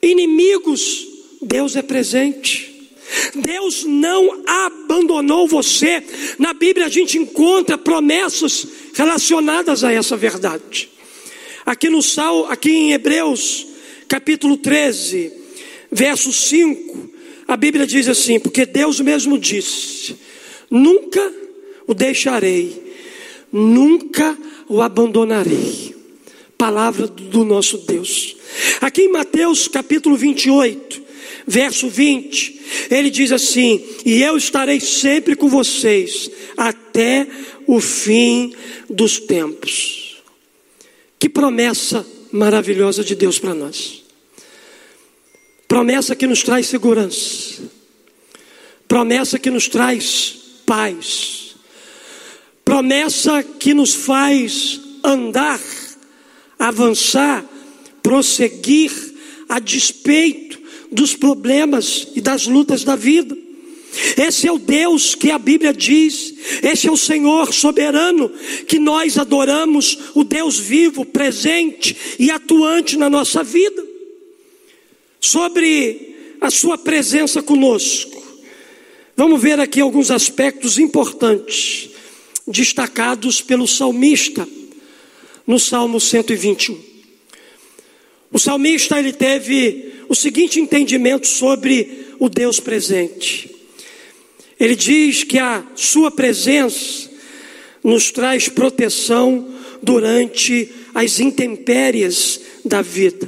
inimigos, 0.00 1.08
Deus 1.40 1.74
é 1.74 1.82
presente. 1.82 2.71
Deus 3.34 3.84
não 3.84 4.42
abandonou 4.46 5.46
você. 5.46 6.02
Na 6.38 6.52
Bíblia 6.52 6.86
a 6.86 6.88
gente 6.88 7.18
encontra 7.18 7.76
promessas 7.76 8.66
relacionadas 8.94 9.84
a 9.84 9.92
essa 9.92 10.16
verdade. 10.16 10.88
Aqui 11.64 11.88
no 11.88 12.02
Sal, 12.02 12.46
aqui 12.50 12.70
em 12.70 12.92
Hebreus, 12.92 13.66
capítulo 14.08 14.56
13, 14.56 15.32
verso 15.90 16.32
5, 16.32 17.10
a 17.46 17.56
Bíblia 17.56 17.86
diz 17.86 18.08
assim: 18.08 18.40
porque 18.40 18.66
Deus 18.66 19.00
mesmo 19.00 19.38
disse: 19.38 20.16
nunca 20.70 21.32
o 21.86 21.94
deixarei, 21.94 22.94
nunca 23.52 24.36
o 24.68 24.80
abandonarei. 24.80 25.94
Palavra 26.56 27.06
do 27.06 27.44
nosso 27.44 27.78
Deus. 27.78 28.36
Aqui 28.80 29.02
em 29.02 29.12
Mateus 29.12 29.66
capítulo 29.68 30.16
28, 30.16 31.01
verso 31.46 31.88
20, 31.88 32.60
ele 32.90 33.10
diz 33.10 33.32
assim: 33.32 33.84
E 34.04 34.22
eu 34.22 34.36
estarei 34.36 34.80
sempre 34.80 35.36
com 35.36 35.48
vocês 35.48 36.30
até 36.56 37.26
o 37.66 37.80
fim 37.80 38.54
dos 38.88 39.18
tempos. 39.18 40.22
Que 41.18 41.28
promessa 41.28 42.06
maravilhosa 42.32 43.04
de 43.04 43.14
Deus 43.14 43.38
para 43.38 43.54
nós. 43.54 44.02
Promessa 45.68 46.16
que 46.16 46.26
nos 46.26 46.42
traz 46.42 46.66
segurança. 46.66 47.62
Promessa 48.88 49.38
que 49.38 49.50
nos 49.50 49.68
traz 49.68 50.34
paz. 50.66 51.54
Promessa 52.64 53.42
que 53.42 53.72
nos 53.72 53.94
faz 53.94 54.80
andar, 55.04 55.60
avançar, 56.58 57.44
prosseguir 58.02 58.92
a 59.48 59.58
despeito 59.58 60.41
dos 60.92 61.14
problemas 61.14 62.08
e 62.14 62.20
das 62.20 62.46
lutas 62.46 62.84
da 62.84 62.94
vida. 62.94 63.36
Esse 64.16 64.46
é 64.46 64.52
o 64.52 64.58
Deus 64.58 65.14
que 65.14 65.30
a 65.30 65.38
Bíblia 65.38 65.72
diz, 65.72 66.34
esse 66.62 66.86
é 66.86 66.90
o 66.90 66.96
Senhor 66.96 67.52
soberano 67.52 68.30
que 68.66 68.78
nós 68.78 69.18
adoramos, 69.18 69.98
o 70.14 70.24
Deus 70.24 70.58
vivo, 70.58 71.04
presente 71.04 71.96
e 72.18 72.30
atuante 72.30 72.96
na 72.96 73.10
nossa 73.10 73.42
vida. 73.42 73.84
Sobre 75.20 76.14
a 76.40 76.50
Sua 76.50 76.78
presença 76.78 77.42
conosco, 77.42 78.22
vamos 79.14 79.40
ver 79.40 79.60
aqui 79.60 79.80
alguns 79.80 80.10
aspectos 80.10 80.78
importantes, 80.78 81.90
destacados 82.46 83.42
pelo 83.42 83.68
salmista, 83.68 84.48
no 85.46 85.58
Salmo 85.58 86.00
121. 86.00 86.78
O 88.32 88.38
salmista 88.38 88.98
ele 88.98 89.12
teve 89.12 89.91
o 90.12 90.14
seguinte 90.14 90.60
entendimento 90.60 91.26
sobre 91.26 92.08
o 92.18 92.28
Deus 92.28 92.60
presente. 92.60 93.50
Ele 94.60 94.76
diz 94.76 95.24
que 95.24 95.38
a 95.38 95.64
sua 95.74 96.10
presença 96.10 97.10
nos 97.82 98.10
traz 98.10 98.46
proteção 98.46 99.48
durante 99.82 100.68
as 100.94 101.18
intempéries 101.18 102.42
da 102.62 102.82
vida. 102.82 103.26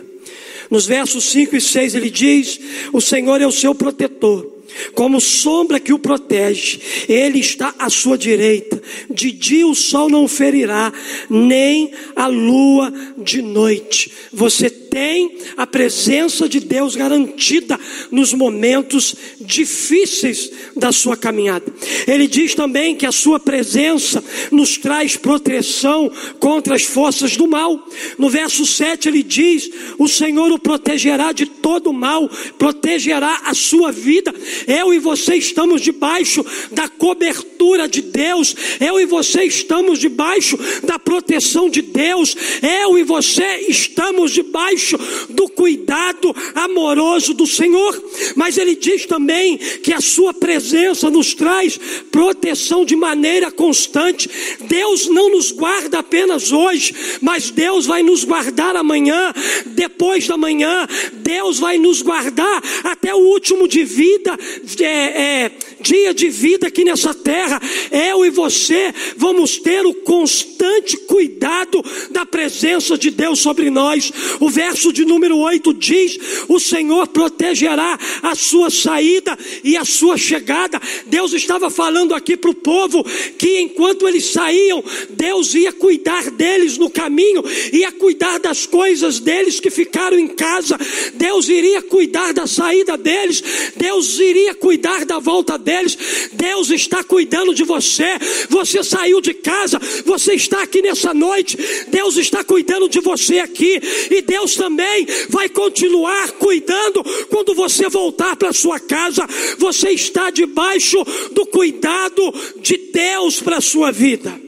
Nos 0.68 0.84
versos 0.84 1.24
5 1.24 1.56
e 1.56 1.60
6 1.62 1.94
ele 1.94 2.10
diz: 2.10 2.60
O 2.92 3.00
Senhor 3.00 3.40
é 3.40 3.46
o 3.46 3.50
seu 3.50 3.74
protetor 3.74 4.52
como 4.94 5.20
sombra 5.20 5.80
que 5.80 5.92
o 5.92 5.98
protege, 5.98 6.80
ele 7.08 7.38
está 7.38 7.74
à 7.78 7.88
sua 7.88 8.18
direita. 8.18 8.80
De 9.10 9.30
dia 9.30 9.66
o 9.66 9.74
sol 9.74 10.08
não 10.08 10.26
ferirá, 10.26 10.92
nem 11.28 11.92
a 12.14 12.26
lua 12.26 12.92
de 13.16 13.40
noite. 13.40 14.10
Você 14.32 14.68
tem 14.94 15.38
a 15.56 15.66
presença 15.66 16.48
de 16.48 16.60
Deus 16.60 16.94
garantida 16.94 17.80
nos 18.12 18.32
momentos 18.32 19.16
difíceis 19.40 20.52
da 20.76 20.92
sua 20.92 21.16
caminhada. 21.16 21.64
Ele 22.06 22.28
diz 22.28 22.54
também 22.54 22.94
que 22.94 23.04
a 23.04 23.10
sua 23.10 23.40
presença 23.40 24.22
nos 24.52 24.78
traz 24.78 25.16
proteção 25.16 26.08
contra 26.38 26.76
as 26.76 26.84
forças 26.84 27.36
do 27.36 27.48
mal. 27.48 27.88
No 28.16 28.30
verso 28.30 28.64
7 28.64 29.08
ele 29.08 29.24
diz: 29.24 29.68
O 29.98 30.06
Senhor 30.06 30.52
o 30.52 30.60
protegerá 30.60 31.32
de 31.32 31.46
todo 31.46 31.92
mal, 31.92 32.30
protegerá 32.56 33.40
a 33.46 33.52
sua 33.52 33.90
vida. 33.90 34.32
Eu 34.64 34.94
e 34.94 35.00
você 35.00 35.34
estamos 35.34 35.80
debaixo 35.80 36.46
da 36.70 36.88
cobertura 36.88 37.88
de 37.88 38.00
Deus. 38.00 38.54
Eu 38.78 39.00
e 39.00 39.06
você 39.06 39.42
estamos 39.42 39.98
debaixo 39.98 40.56
da 40.84 41.00
proteção 41.00 41.68
de 41.68 41.82
Deus. 41.82 42.36
Eu 42.62 42.96
e 42.96 43.02
você 43.02 43.66
estamos 43.66 44.30
debaixo 44.30 44.83
do 45.30 45.48
cuidado 45.48 46.34
amoroso 46.54 47.34
do 47.34 47.46
Senhor. 47.46 48.02
Mas 48.34 48.58
ele 48.58 48.74
diz 48.74 49.06
também 49.06 49.56
que 49.56 49.92
a 49.92 50.00
sua 50.00 50.32
presença 50.34 51.10
nos 51.10 51.34
traz 51.34 51.78
proteção 52.10 52.84
de 52.84 52.96
maneira 52.96 53.50
constante. 53.50 54.28
Deus 54.68 55.08
não 55.08 55.30
nos 55.30 55.50
guarda 55.52 55.98
apenas 55.98 56.52
hoje, 56.52 56.94
mas 57.20 57.50
Deus 57.50 57.86
vai 57.86 58.02
nos 58.02 58.24
guardar 58.24 58.76
amanhã, 58.76 59.32
depois 59.66 60.26
da 60.26 60.36
manhã, 60.36 60.86
Deus 61.12 61.58
vai 61.58 61.78
nos 61.78 62.02
guardar 62.02 62.62
até 62.84 63.14
o 63.14 63.18
último 63.18 63.68
de 63.68 63.84
vida, 63.84 64.36
é, 64.80 64.84
é, 64.86 65.50
dia 65.80 66.14
de 66.14 66.28
vida 66.28 66.68
aqui 66.68 66.84
nessa 66.84 67.14
terra. 67.14 67.60
Eu 67.90 68.24
e 68.24 68.30
você 68.30 68.92
vamos 69.16 69.58
ter 69.58 69.84
o 69.86 69.94
constante 69.94 70.96
cuidado 71.06 71.84
da 72.10 72.26
presença 72.26 72.96
de 72.96 73.10
Deus 73.10 73.40
sobre 73.40 73.70
nós. 73.70 74.12
O 74.40 74.48
verso 74.48 74.73
de 74.74 75.04
número 75.04 75.38
8 75.38 75.74
diz: 75.74 76.18
O 76.48 76.58
Senhor 76.58 77.06
protegerá 77.08 77.98
a 78.22 78.34
sua 78.34 78.70
saída 78.70 79.36
e 79.62 79.76
a 79.76 79.84
sua 79.84 80.16
chegada. 80.16 80.80
Deus 81.06 81.32
estava 81.32 81.70
falando 81.70 82.14
aqui 82.14 82.36
para 82.36 82.50
o 82.50 82.54
povo 82.54 83.04
que 83.38 83.60
enquanto 83.60 84.06
eles 84.06 84.26
saíam, 84.26 84.82
Deus 85.10 85.54
ia 85.54 85.72
cuidar 85.72 86.30
deles 86.30 86.76
no 86.78 86.90
caminho, 86.90 87.42
ia 87.72 87.92
cuidar 87.92 88.38
das 88.38 88.66
coisas 88.66 89.20
deles 89.20 89.60
que 89.60 89.70
ficaram 89.70 90.18
em 90.18 90.28
casa. 90.28 90.78
Deus 91.14 91.48
iria 91.48 91.82
cuidar 91.82 92.32
da 92.32 92.46
saída 92.46 92.96
deles, 92.96 93.42
Deus 93.76 94.18
iria 94.18 94.54
cuidar 94.54 95.04
da 95.04 95.18
volta 95.18 95.58
deles. 95.58 95.96
Deus 96.32 96.70
está 96.70 97.02
cuidando 97.04 97.54
de 97.54 97.64
você. 97.64 98.18
Você 98.48 98.82
saiu 98.82 99.20
de 99.20 99.34
casa, 99.34 99.80
você 100.04 100.34
está 100.34 100.62
aqui 100.62 100.82
nessa 100.82 101.12
noite. 101.14 101.56
Deus 101.88 102.16
está 102.16 102.42
cuidando 102.44 102.88
de 102.88 103.00
você 103.00 103.38
aqui 103.38 103.80
e 104.10 104.22
Deus 104.22 104.56
também 104.64 105.06
vai 105.28 105.48
continuar 105.50 106.32
cuidando 106.32 107.04
quando 107.28 107.54
você 107.54 107.88
voltar 107.88 108.34
para 108.36 108.52
sua 108.52 108.80
casa. 108.80 109.26
Você 109.58 109.90
está 109.90 110.30
debaixo 110.30 111.04
do 111.32 111.44
cuidado 111.44 112.32
de 112.60 112.78
Deus 112.78 113.40
para 113.40 113.60
sua 113.60 113.92
vida. 113.92 114.40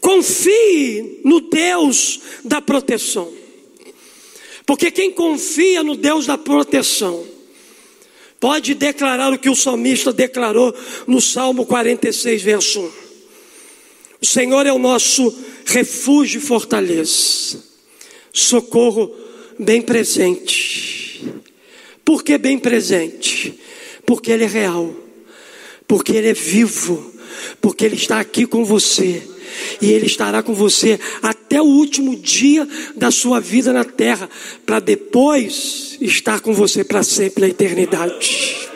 Confie 0.00 1.20
no 1.24 1.40
Deus 1.40 2.20
da 2.44 2.60
proteção. 2.60 3.32
Porque 4.66 4.90
quem 4.90 5.10
confia 5.10 5.82
no 5.82 5.96
Deus 5.96 6.26
da 6.26 6.36
proteção, 6.36 7.24
pode 8.38 8.74
declarar 8.74 9.32
o 9.32 9.38
que 9.38 9.48
o 9.48 9.56
salmista 9.56 10.12
declarou 10.12 10.74
no 11.06 11.20
Salmo 11.20 11.64
46, 11.64 12.42
verso 12.42 12.80
1. 12.80 12.92
O 14.22 14.26
Senhor 14.26 14.66
é 14.66 14.72
o 14.72 14.78
nosso 14.78 15.34
refúgio 15.66 16.38
e 16.38 16.42
fortaleza, 16.42 17.73
socorro 18.34 19.14
bem 19.58 19.80
presente. 19.80 21.24
Por 22.04 22.24
que 22.24 22.36
bem 22.36 22.58
presente? 22.58 23.58
Porque 24.04 24.32
Ele 24.32 24.44
é 24.44 24.48
real, 24.48 24.92
porque 25.86 26.12
Ele 26.12 26.28
é 26.28 26.34
vivo, 26.34 27.14
porque 27.60 27.84
Ele 27.84 27.94
está 27.94 28.18
aqui 28.18 28.44
com 28.44 28.64
você 28.64 29.22
e 29.80 29.92
Ele 29.92 30.06
estará 30.06 30.42
com 30.42 30.52
você 30.52 30.98
até 31.22 31.62
o 31.62 31.64
último 31.64 32.16
dia 32.16 32.68
da 32.96 33.12
sua 33.12 33.40
vida 33.40 33.72
na 33.72 33.84
terra, 33.84 34.28
para 34.66 34.80
depois 34.80 35.96
estar 36.00 36.40
com 36.40 36.52
você 36.52 36.82
para 36.82 37.04
sempre 37.04 37.42
na 37.42 37.48
eternidade. 37.48 38.68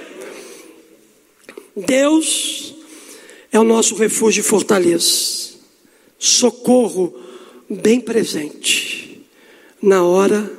Deus 1.77 2.75
é 3.51 3.59
o 3.59 3.65
nosso 3.65 3.97
refúgio 3.97 4.41
e 4.41 4.45
fortaleza, 4.45 5.51
socorro 6.17 7.15
bem 7.69 8.01
presente 8.01 9.08
na 9.81 10.05
hora 10.05 10.51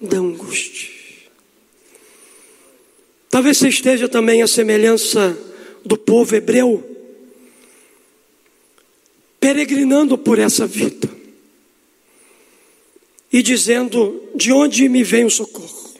da 0.00 0.18
angústia. 0.18 0.90
Talvez 3.30 3.56
você 3.56 3.68
esteja 3.68 4.08
também 4.08 4.42
a 4.42 4.46
semelhança 4.46 5.36
do 5.84 5.96
povo 5.96 6.34
hebreu 6.34 6.88
peregrinando 9.40 10.16
por 10.16 10.38
essa 10.38 10.66
vida 10.66 11.08
e 13.32 13.42
dizendo: 13.42 14.22
de 14.34 14.52
onde 14.52 14.88
me 14.88 15.02
vem 15.02 15.24
o 15.24 15.30
socorro? 15.30 15.92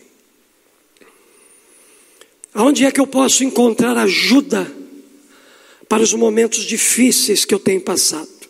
Aonde 2.54 2.84
é 2.84 2.92
que 2.92 3.00
eu 3.00 3.06
posso 3.06 3.42
encontrar 3.42 3.96
ajuda 3.96 4.70
para 5.88 6.02
os 6.02 6.12
momentos 6.12 6.64
difíceis 6.64 7.44
que 7.44 7.54
eu 7.54 7.58
tenho 7.58 7.80
passado? 7.80 8.41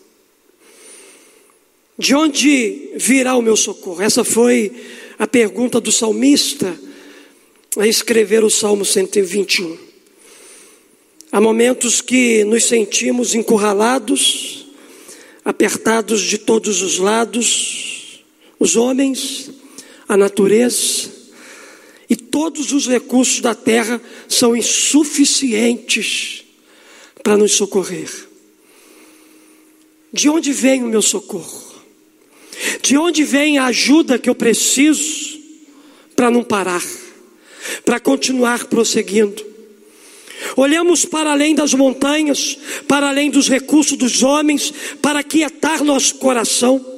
De 1.98 2.14
onde 2.14 2.90
virá 2.96 3.36
o 3.36 3.42
meu 3.42 3.56
socorro? 3.56 4.00
Essa 4.00 4.24
foi 4.24 4.72
a 5.18 5.26
pergunta 5.26 5.78
do 5.78 5.92
salmista 5.92 6.74
a 7.76 7.86
escrever 7.86 8.42
o 8.42 8.50
Salmo 8.50 8.84
121. 8.84 9.78
Há 11.30 11.40
momentos 11.40 12.00
que 12.00 12.44
nos 12.44 12.64
sentimos 12.64 13.34
encurralados, 13.34 14.66
apertados 15.44 16.22
de 16.22 16.38
todos 16.38 16.82
os 16.82 16.98
lados, 16.98 18.24
os 18.58 18.76
homens, 18.76 19.50
a 20.08 20.16
natureza 20.16 21.10
e 22.08 22.16
todos 22.16 22.72
os 22.72 22.86
recursos 22.86 23.40
da 23.40 23.54
terra 23.54 24.00
são 24.28 24.56
insuficientes 24.56 26.44
para 27.22 27.36
nos 27.36 27.52
socorrer. 27.52 28.10
De 30.12 30.28
onde 30.28 30.52
vem 30.52 30.82
o 30.82 30.88
meu 30.88 31.00
socorro? 31.00 31.71
De 32.82 32.96
onde 32.96 33.24
vem 33.24 33.58
a 33.58 33.66
ajuda 33.66 34.18
que 34.18 34.28
eu 34.28 34.34
preciso 34.34 35.40
para 36.14 36.30
não 36.30 36.42
parar, 36.42 36.82
para 37.84 37.98
continuar 37.98 38.66
prosseguindo? 38.66 39.52
Olhamos 40.56 41.04
para 41.04 41.32
além 41.32 41.54
das 41.54 41.72
montanhas, 41.72 42.58
para 42.86 43.08
além 43.08 43.30
dos 43.30 43.48
recursos 43.48 43.96
dos 43.96 44.22
homens, 44.22 44.72
para 45.00 45.22
quietar 45.22 45.82
nosso 45.82 46.16
coração. 46.16 46.91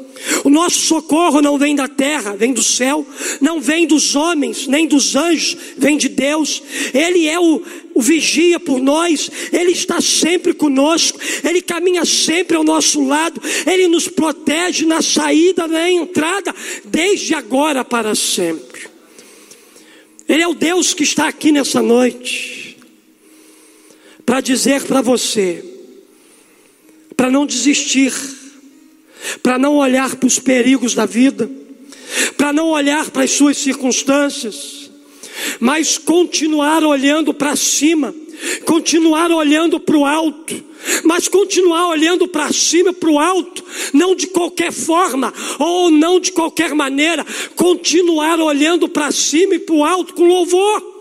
O 0.44 0.50
nosso 0.50 0.78
socorro 0.78 1.40
não 1.40 1.56
vem 1.56 1.74
da 1.74 1.88
terra, 1.88 2.36
vem 2.36 2.52
do 2.52 2.62
céu, 2.62 3.06
não 3.40 3.62
vem 3.62 3.86
dos 3.86 4.14
homens, 4.14 4.66
nem 4.66 4.86
dos 4.86 5.16
anjos, 5.16 5.56
vem 5.78 5.96
de 5.96 6.06
Deus. 6.06 6.62
Ele 6.92 7.26
é 7.26 7.40
o, 7.40 7.62
o 7.94 8.02
vigia 8.02 8.60
por 8.60 8.78
nós, 8.78 9.30
Ele 9.50 9.72
está 9.72 10.02
sempre 10.02 10.52
conosco, 10.52 11.18
Ele 11.42 11.62
caminha 11.62 12.04
sempre 12.04 12.58
ao 12.58 12.62
nosso 12.62 13.02
lado, 13.06 13.40
Ele 13.66 13.88
nos 13.88 14.06
protege 14.06 14.84
na 14.84 15.00
saída, 15.00 15.66
na 15.66 15.90
entrada, 15.90 16.54
desde 16.84 17.34
agora 17.34 17.82
para 17.82 18.14
sempre. 18.14 18.86
Ele 20.28 20.42
é 20.42 20.46
o 20.46 20.54
Deus 20.54 20.92
que 20.92 21.04
está 21.04 21.26
aqui 21.26 21.52
nessa 21.52 21.80
noite 21.80 22.76
para 24.26 24.42
dizer 24.42 24.82
para 24.82 25.00
você, 25.00 25.64
para 27.16 27.30
não 27.30 27.46
desistir, 27.46 28.12
para 29.42 29.58
não 29.58 29.76
olhar 29.76 30.16
para 30.16 30.26
os 30.26 30.38
perigos 30.38 30.94
da 30.94 31.06
vida, 31.06 31.50
para 32.36 32.52
não 32.52 32.68
olhar 32.68 33.10
para 33.10 33.24
as 33.24 33.30
suas 33.30 33.56
circunstâncias, 33.56 34.90
mas 35.60 35.98
continuar 35.98 36.84
olhando 36.84 37.34
para 37.34 37.56
cima, 37.56 38.14
continuar 38.64 39.30
olhando 39.30 39.80
para 39.80 39.96
o 39.96 40.04
alto, 40.04 40.62
mas 41.02 41.28
continuar 41.28 41.88
olhando 41.88 42.28
para 42.28 42.52
cima, 42.52 42.92
para 42.92 43.10
o 43.10 43.18
alto, 43.18 43.64
não 43.92 44.14
de 44.14 44.26
qualquer 44.26 44.72
forma 44.72 45.32
ou 45.58 45.90
não 45.90 46.20
de 46.20 46.32
qualquer 46.32 46.74
maneira, 46.74 47.24
continuar 47.56 48.38
olhando 48.40 48.88
para 48.88 49.10
cima 49.10 49.54
e 49.54 49.58
para 49.58 49.74
o 49.74 49.84
alto 49.84 50.14
com 50.14 50.24
louvor. 50.24 50.93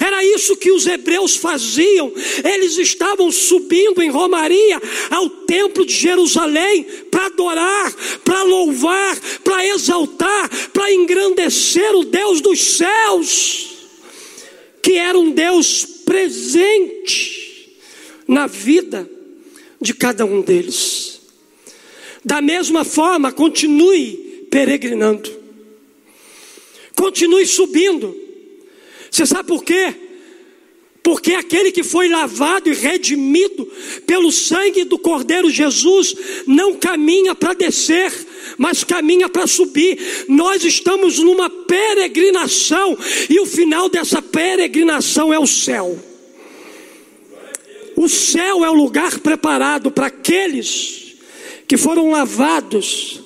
Era 0.00 0.24
isso 0.24 0.56
que 0.56 0.70
os 0.70 0.86
hebreus 0.86 1.36
faziam. 1.36 2.12
Eles 2.44 2.78
estavam 2.78 3.30
subindo 3.30 4.02
em 4.02 4.10
Romaria 4.10 4.80
ao 5.10 5.28
templo 5.28 5.84
de 5.84 5.92
Jerusalém 5.92 6.84
para 7.10 7.26
adorar, 7.26 7.94
para 8.24 8.42
louvar, 8.44 9.18
para 9.42 9.66
exaltar, 9.66 10.48
para 10.70 10.92
engrandecer 10.92 11.94
o 11.94 12.04
Deus 12.04 12.40
dos 12.40 12.60
céus, 12.60 13.70
que 14.82 14.94
era 14.94 15.18
um 15.18 15.30
Deus 15.30 15.84
presente 16.04 17.76
na 18.28 18.46
vida 18.46 19.10
de 19.80 19.92
cada 19.92 20.24
um 20.24 20.40
deles. 20.40 21.20
Da 22.24 22.40
mesma 22.40 22.84
forma, 22.84 23.32
continue 23.32 24.46
peregrinando. 24.50 25.30
Continue 26.94 27.44
subindo. 27.44 28.23
Você 29.14 29.26
sabe 29.26 29.46
por 29.46 29.62
quê? 29.62 29.94
Porque 31.00 31.34
aquele 31.34 31.70
que 31.70 31.84
foi 31.84 32.08
lavado 32.08 32.68
e 32.68 32.74
redimido 32.74 33.64
pelo 34.04 34.32
sangue 34.32 34.82
do 34.82 34.98
Cordeiro 34.98 35.48
Jesus 35.48 36.16
não 36.48 36.74
caminha 36.74 37.32
para 37.32 37.54
descer, 37.54 38.12
mas 38.58 38.82
caminha 38.82 39.28
para 39.28 39.46
subir. 39.46 40.24
Nós 40.26 40.64
estamos 40.64 41.20
numa 41.20 41.48
peregrinação 41.48 42.98
e 43.30 43.38
o 43.38 43.46
final 43.46 43.88
dessa 43.88 44.20
peregrinação 44.20 45.32
é 45.32 45.38
o 45.38 45.46
céu. 45.46 45.96
O 47.94 48.08
céu 48.08 48.64
é 48.64 48.70
o 48.70 48.74
lugar 48.74 49.20
preparado 49.20 49.92
para 49.92 50.08
aqueles 50.08 51.14
que 51.68 51.76
foram 51.76 52.10
lavados 52.10 53.20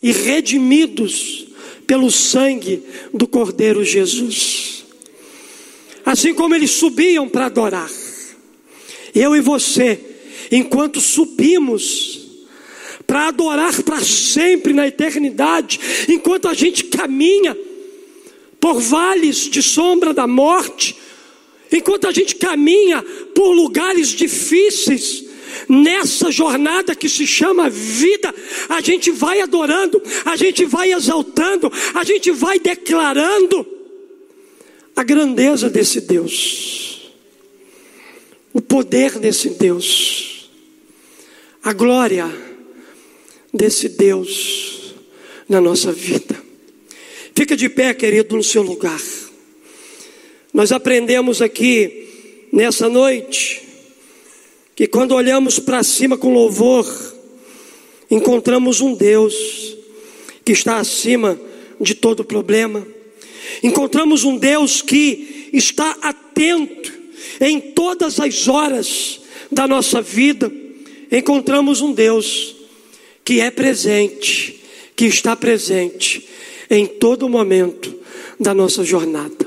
e 0.00 0.12
redimidos 0.12 1.48
pelo 1.88 2.08
sangue 2.08 2.84
do 3.12 3.26
Cordeiro 3.26 3.82
Jesus. 3.82 4.83
Assim 6.04 6.34
como 6.34 6.54
eles 6.54 6.70
subiam 6.70 7.28
para 7.28 7.46
adorar, 7.46 7.90
eu 9.14 9.34
e 9.34 9.40
você, 9.40 9.98
enquanto 10.50 11.00
subimos 11.00 12.20
para 13.06 13.28
adorar 13.28 13.82
para 13.82 14.00
sempre 14.00 14.72
na 14.72 14.86
eternidade, 14.86 15.80
enquanto 16.08 16.48
a 16.48 16.54
gente 16.54 16.84
caminha 16.84 17.56
por 18.60 18.80
vales 18.80 19.48
de 19.48 19.62
sombra 19.62 20.12
da 20.12 20.26
morte, 20.26 20.96
enquanto 21.72 22.06
a 22.06 22.12
gente 22.12 22.34
caminha 22.36 23.02
por 23.34 23.52
lugares 23.52 24.08
difíceis, 24.08 25.24
Nessa 25.68 26.30
jornada 26.30 26.94
que 26.96 27.08
se 27.08 27.26
chama 27.26 27.70
vida, 27.70 28.34
a 28.68 28.80
gente 28.80 29.10
vai 29.10 29.40
adorando, 29.40 30.02
a 30.24 30.36
gente 30.36 30.64
vai 30.64 30.92
exaltando, 30.92 31.72
a 31.94 32.04
gente 32.04 32.30
vai 32.32 32.58
declarando 32.58 33.64
a 34.96 35.02
grandeza 35.02 35.68
desse 35.68 36.00
Deus, 36.00 37.10
o 38.52 38.60
poder 38.60 39.18
desse 39.18 39.50
Deus, 39.50 40.50
a 41.62 41.72
glória 41.72 42.30
desse 43.52 43.88
Deus 43.88 44.94
na 45.48 45.60
nossa 45.60 45.92
vida. 45.92 46.42
Fica 47.34 47.56
de 47.56 47.68
pé, 47.68 47.92
querido, 47.92 48.36
no 48.36 48.44
seu 48.44 48.62
lugar. 48.62 49.00
Nós 50.52 50.70
aprendemos 50.70 51.42
aqui 51.42 52.48
nessa 52.52 52.88
noite 52.88 53.62
que 54.76 54.86
quando 54.86 55.12
olhamos 55.14 55.58
para 55.58 55.82
cima 55.82 56.16
com 56.16 56.32
louvor, 56.32 56.86
encontramos 58.10 58.80
um 58.80 58.94
Deus 58.94 59.34
que 60.44 60.52
está 60.52 60.78
acima 60.78 61.40
de 61.80 61.94
todo 61.94 62.24
problema. 62.24 62.86
Encontramos 63.62 64.24
um 64.24 64.36
Deus 64.36 64.82
que 64.82 65.50
está 65.52 65.96
atento 66.02 66.92
em 67.40 67.60
todas 67.60 68.20
as 68.20 68.48
horas 68.48 69.20
da 69.50 69.66
nossa 69.66 70.00
vida. 70.00 70.50
Encontramos 71.10 71.80
um 71.80 71.92
Deus 71.92 72.56
que 73.24 73.40
é 73.40 73.50
presente, 73.50 74.60
que 74.94 75.06
está 75.06 75.34
presente 75.34 76.28
em 76.70 76.86
todo 76.86 77.28
momento 77.28 77.94
da 78.38 78.52
nossa 78.52 78.84
jornada. 78.84 79.43